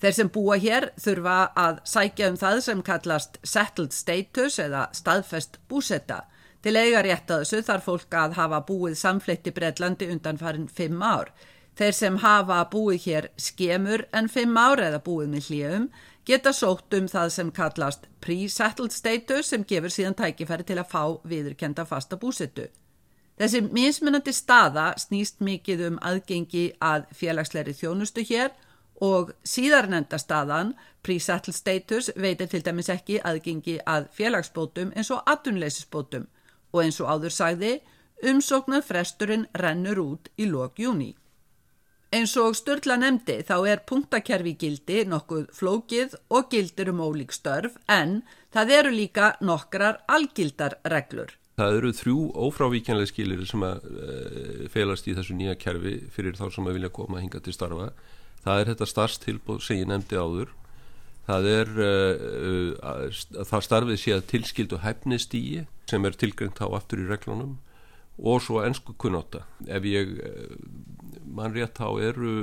Þeir 0.00 0.14
sem 0.16 0.30
búa 0.32 0.56
hér 0.56 0.86
þurfa 1.00 1.38
að 1.60 1.80
sækja 1.88 2.30
um 2.32 2.36
það 2.40 2.60
sem 2.64 2.84
kallast 2.84 3.34
settled 3.44 3.92
status 3.92 4.56
eða 4.62 4.86
staðfest 4.96 5.58
búsetta 5.68 6.22
Til 6.60 6.76
eiga 6.76 7.00
rétt 7.00 7.30
að 7.32 7.46
þessu 7.46 7.62
þarf 7.64 7.86
fólk 7.88 8.14
að 8.20 8.34
hafa 8.36 8.58
búið 8.68 8.98
samflitt 9.00 9.46
í 9.48 9.52
Breitlandi 9.56 10.10
undan 10.12 10.38
farin 10.40 10.68
fimm 10.68 11.00
ár. 11.00 11.30
Þeir 11.78 11.94
sem 11.96 12.16
hafa 12.20 12.58
búið 12.68 13.04
hér 13.06 13.28
skemur 13.40 14.04
en 14.12 14.28
fimm 14.28 14.58
ár 14.60 14.82
eða 14.84 14.98
búið 15.00 15.30
með 15.32 15.46
hljöfum 15.48 15.86
geta 16.28 16.52
sótt 16.52 16.92
um 16.98 17.06
það 17.08 17.30
sem 17.32 17.52
kallast 17.56 18.04
pre-settled 18.20 18.92
status 18.92 19.48
sem 19.54 19.64
gefur 19.64 19.94
síðan 19.94 20.18
tækifæri 20.18 20.66
til 20.68 20.76
að 20.82 20.90
fá 20.90 21.04
viðurkenda 21.30 21.86
fasta 21.88 22.18
búsettu. 22.20 22.66
Þessi 23.40 23.62
mismunandi 23.72 24.34
staða 24.36 24.90
snýst 25.00 25.40
mikið 25.40 25.86
um 25.86 25.96
aðgengi 26.04 26.66
að 26.84 27.06
félagsleiri 27.16 27.72
þjónustu 27.78 28.26
hér 28.28 28.52
og 29.00 29.30
síðarnenda 29.48 30.18
staðan, 30.20 30.74
pre-settled 31.00 31.56
status, 31.56 32.10
veitir 32.20 32.50
til 32.52 32.60
dæmis 32.60 32.92
ekki 32.92 33.16
aðgengi 33.24 33.78
að 33.88 34.10
félagsbótum 34.12 34.92
eins 34.92 35.08
og 35.08 35.24
atunleysisbótum 35.24 36.28
og 36.72 36.84
eins 36.84 37.00
og 37.02 37.10
áður 37.10 37.34
sagði, 37.34 37.72
umsóknar 38.22 38.84
fresturinn 38.84 39.48
rennur 39.56 40.00
út 40.02 40.30
í 40.36 40.48
lok 40.50 40.78
júni. 40.80 41.14
Eins 42.10 42.32
og 42.42 42.56
Sturla 42.58 42.96
nefndi 42.98 43.36
þá 43.46 43.56
er 43.70 43.82
punktakerfi 43.86 44.56
gildi 44.58 45.04
nokkuð 45.06 45.44
flókið 45.54 46.16
og 46.34 46.48
gildir 46.50 46.90
um 46.90 47.04
ólík 47.06 47.30
störf 47.30 47.76
en 47.86 48.24
það 48.50 48.72
eru 48.78 48.90
líka 48.96 49.28
nokkrar 49.40 50.00
algildar 50.10 50.74
reglur. 50.90 51.36
Það 51.60 51.76
eru 51.76 51.92
þrjú 51.94 52.24
ófrávíkjanlega 52.48 53.10
skilir 53.12 53.44
sem 53.46 53.62
að 53.62 53.86
e, 53.86 54.16
felast 54.74 55.06
í 55.06 55.14
þessu 55.14 55.36
nýja 55.38 55.54
kerfi 55.60 56.00
fyrir 56.10 56.34
þá 56.34 56.48
sem 56.50 56.66
að 56.66 56.80
vilja 56.80 56.90
koma 56.98 57.20
að 57.20 57.24
hinga 57.28 57.42
til 57.44 57.54
starfa. 57.54 57.92
Það 58.42 58.60
er 58.60 58.72
þetta 58.72 58.90
starfstilbóð 58.90 59.62
sem 59.62 59.78
ég 59.78 59.90
nefndi 59.92 60.18
áður 60.18 60.50
það 61.30 61.48
er 61.50 61.72
uh, 61.86 62.76
uh, 62.82 63.44
það 63.46 63.66
starfið 63.66 64.00
sé 64.02 64.14
að 64.16 64.28
tilskildu 64.34 64.80
hæfnistíi 64.84 65.64
sem 65.90 66.06
er 66.06 66.16
tilgrengt 66.18 66.62
á 66.62 66.66
aftur 66.68 67.02
í 67.02 67.08
reglunum 67.08 67.58
og 68.20 68.42
svo 68.44 68.60
ennsku 68.66 68.94
kunnóta 69.00 69.46
ef 69.66 69.86
ég 69.88 70.16
uh, 70.18 70.54
mann 71.24 71.54
rétt 71.54 71.80
á 71.80 71.88
eru 72.02 72.34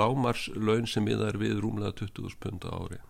lámarslaun 0.00 0.88
sem 0.88 1.04
miðar 1.06 1.38
við 1.40 1.60
rúmlega 1.60 1.94
20.000 2.00 2.40
pund 2.40 2.64
á 2.64 2.72
ári. 2.72 3.00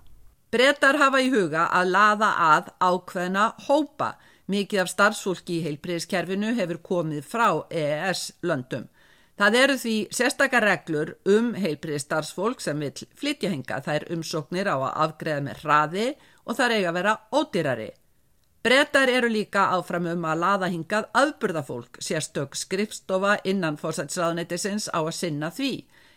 Brettar 0.52 0.98
hafa 1.00 1.22
í 1.22 1.30
huga 1.32 1.68
að 1.72 1.94
laða 1.94 2.32
að 2.52 2.72
ákveðna 2.82 3.44
hópa. 3.68 4.16
Mikið 4.52 4.82
af 4.82 4.90
starfsfólki 4.90 5.60
í 5.60 5.62
heilbreyðskerfinu 5.64 6.50
hefur 6.58 6.82
komið 6.84 7.22
frá 7.30 7.46
EES 7.70 8.32
löndum 8.44 8.90
Það 9.40 9.56
eru 9.62 9.78
því 9.80 9.94
sérstakar 10.12 10.64
reglur 10.66 11.14
um 11.24 11.54
heilbriði 11.56 12.02
starfsfólk 12.02 12.60
sem 12.60 12.78
vil 12.84 12.92
flytja 13.16 13.50
hinga. 13.52 13.80
Er 13.88 14.04
umsóknir 14.12 14.68
á 14.68 14.76
að 14.76 14.92
afgreða 15.06 15.44
með 15.48 15.64
hraði 15.64 16.06
og 16.44 16.58
það 16.58 16.76
eiga 16.76 16.90
að 16.90 16.98
vera 16.98 17.14
ódýrari. 17.32 17.90
Brettar 18.62 19.10
eru 19.10 19.26
líka 19.26 19.64
áfram 19.74 20.04
um 20.06 20.26
að 20.28 20.38
laða 20.38 20.68
hingað 20.70 21.08
aðburðafólk, 21.18 21.98
sérstök 21.98 22.54
skrifstofa 22.54 23.40
innan 23.42 23.78
fórsætsraðnættisins 23.80 24.86
á 24.94 25.02
að 25.02 25.16
sinna 25.16 25.50
því. 25.50 25.72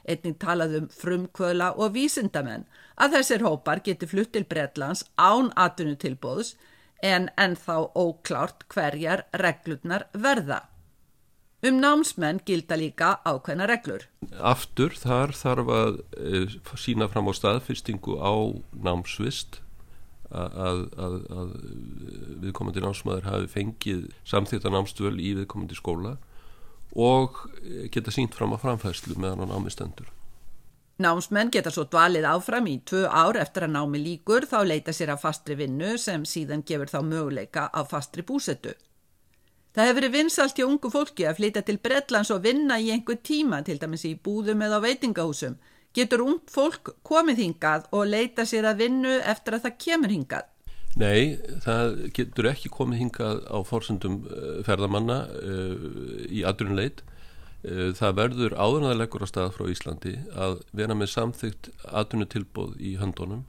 Einning 0.05 0.37
talað 0.37 0.75
um 0.81 0.91
frumkvöla 0.93 1.71
og 1.81 1.95
vísindamenn 1.95 2.67
að 3.01 3.17
þessir 3.17 3.47
hópar 3.47 3.81
geti 3.81 4.05
flutt 4.05 4.35
til 4.35 4.45
Bretlands 4.45 5.07
án 5.17 5.49
atvinnutilbóðs 5.57 6.53
en 7.01 7.31
ennþá 7.33 7.79
óklárt 7.97 8.67
hverjar 8.69 9.25
reglurnar 9.33 10.05
verða. 10.13 10.61
Um 11.65 11.79
námsmenn 11.81 12.43
gilda 12.45 12.77
líka 12.77 13.15
ákveðna 13.25 13.65
reglur. 13.71 14.03
Aftur 14.37 14.93
þar 14.93 15.31
þarf 15.33 15.69
að 15.73 15.95
e, 16.19 16.41
sína 16.77 17.07
fram 17.09 17.31
á 17.31 17.33
staðfyrstingu 17.33 18.19
á 18.21 18.33
námsvist 18.85 19.61
að, 20.29 20.83
að, 20.99 21.15
að 21.31 21.55
viðkomandi 22.43 22.83
námsmaður 22.83 23.29
hafi 23.31 23.49
fengið 23.55 24.05
samþýtta 24.27 24.73
námstöl 24.73 25.15
í 25.17 25.33
viðkomandi 25.39 25.77
skóla 25.77 26.17
og 26.95 27.41
geta 27.91 28.13
sínt 28.13 28.35
fram 28.37 28.53
á 28.53 28.61
framfæslu 28.61 29.17
meðan 29.17 29.47
á 29.47 29.51
námistendur. 29.55 30.11
Námsmenn 31.01 31.49
geta 31.51 31.73
svo 31.73 31.83
dvalið 31.91 32.27
áfram 32.29 32.69
í 32.71 32.77
tvö 32.87 33.07
ár 33.09 33.35
eftir 33.41 33.65
að 33.65 33.73
námi 33.73 33.99
líkur 33.99 34.45
þá 34.47 34.61
leita 34.63 34.93
sér 34.95 35.11
að 35.11 35.25
fastri 35.25 35.57
vinnu 35.59 35.97
sem 35.99 36.23
síðan 36.23 36.63
gefur 36.67 36.91
þá 36.93 37.01
möguleika 37.03 37.65
á 37.67 37.81
fastri 37.83 38.23
búsettu. 38.23 38.71
Það 39.75 39.89
hefur 39.89 39.97
verið 39.99 40.13
vinsalt 40.15 40.55
hjá 40.55 40.63
ungu 40.69 40.87
fólki 40.87 41.25
að 41.27 41.39
flytja 41.41 41.61
til 41.67 41.81
Bretlands 41.83 42.29
og 42.31 42.45
vinna 42.45 42.77
í 42.79 42.93
einhver 42.93 43.17
tíma, 43.19 43.57
til 43.67 43.75
dæmis 43.81 44.05
í 44.07 44.13
búðum 44.15 44.61
eða 44.63 44.79
veitingahúsum. 44.85 45.57
Getur 45.95 46.23
ungt 46.23 46.53
fólk 46.53 46.93
komið 47.03 47.41
hingað 47.43 47.89
og 47.91 48.07
leita 48.07 48.45
sér 48.47 48.69
að 48.69 48.85
vinnu 48.85 49.17
eftir 49.19 49.57
að 49.57 49.65
það 49.65 49.75
kemur 49.83 50.15
hingað? 50.15 50.47
Nei, 50.95 51.35
það 51.67 51.97
getur 52.15 52.49
ekki 52.53 52.71
komið 52.71 53.01
hingað 53.03 53.43
á 53.51 53.57
fórsendum 53.67 54.21
eh, 54.31 54.63
ferðamanna 54.63 55.19
uh, 55.43 55.85
í 56.31 56.47
adrunleit. 56.47 57.03
Uh, 57.67 57.91
það 57.99 58.17
verður 58.21 58.55
áðurnaðarlegur 58.55 59.27
á 59.27 59.31
stað 59.33 59.53
frá 59.57 59.67
Íslandi 59.75 60.17
að 60.31 60.61
vera 60.71 60.95
með 60.95 61.11
samþygt 61.17 61.73
adrunutilbóð 61.91 62.79
í 62.79 62.95
höndunum 63.03 63.43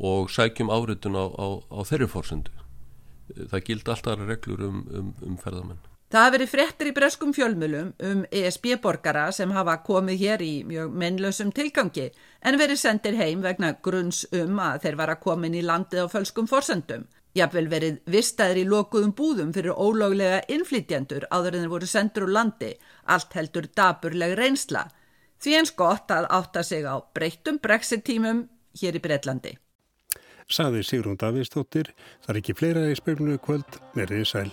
og 0.00 0.32
sækjum 0.32 0.72
áritun 0.72 1.20
á, 1.20 1.28
á, 1.28 1.46
á 1.68 1.80
þeirri 1.84 2.08
fórsendu 2.08 2.63
það 3.32 3.66
gild 3.66 3.88
alltaf 3.88 4.22
reglur 4.28 4.62
um, 4.68 4.86
um, 4.92 5.10
um 5.24 5.36
ferðamenn. 5.40 5.82
Það 6.14 6.22
hafi 6.22 6.34
verið 6.36 6.50
frettir 6.52 6.88
í 6.88 6.94
breskum 6.94 7.32
fjölmjölum 7.34 7.88
um 8.06 8.20
ESB-borgara 8.30 9.24
sem 9.34 9.50
hafa 9.50 9.80
komið 9.82 10.20
hér 10.20 10.44
í 10.46 10.52
mjög 10.68 10.92
mennlausum 11.00 11.50
tilgangi 11.50 12.04
en 12.46 12.58
verið 12.60 12.78
sendir 12.78 13.16
heim 13.18 13.42
vegna 13.42 13.72
grunns 13.82 14.22
um 14.30 14.60
að 14.62 14.84
þeir 14.84 14.98
var 15.00 15.14
að 15.14 15.22
koma 15.24 15.48
inn 15.48 15.58
í 15.58 15.64
landið 15.64 16.06
á 16.06 16.12
fölskum 16.12 16.46
forsendum. 16.46 17.08
Jafnvel 17.34 17.66
verið 17.72 17.96
vistaðir 18.06 18.60
í 18.62 18.68
lokuðum 18.70 19.16
búðum 19.18 19.50
fyrir 19.56 19.74
ólöglega 19.74 20.44
innflytjendur 20.54 21.26
áður 21.34 21.56
en 21.56 21.64
þeir 21.64 21.72
voru 21.72 21.90
sendur 21.90 22.28
úr 22.28 22.34
landi, 22.36 22.70
allt 23.10 23.34
heldur 23.34 23.66
daburleg 23.74 24.36
reynsla. 24.38 24.84
Því 25.42 25.58
eins 25.58 25.74
gott 25.74 26.14
að 26.14 26.30
átta 26.30 26.62
sig 26.62 26.86
á 26.86 26.94
breyttum 27.10 27.58
brexit 27.58 28.06
tímum 28.06 28.46
hér 28.78 28.94
í 28.94 29.02
Breitlandi. 29.02 29.56
Saði 30.52 30.82
Sigrun 30.86 31.20
Davíðsdóttir. 31.20 31.92
Það 32.24 32.34
er 32.34 32.42
ekki 32.42 32.58
fleira 32.58 32.88
í 32.90 32.98
speilinu 32.98 33.38
kvöld, 33.42 33.80
verðið 33.96 34.28
sæl. 34.30 34.50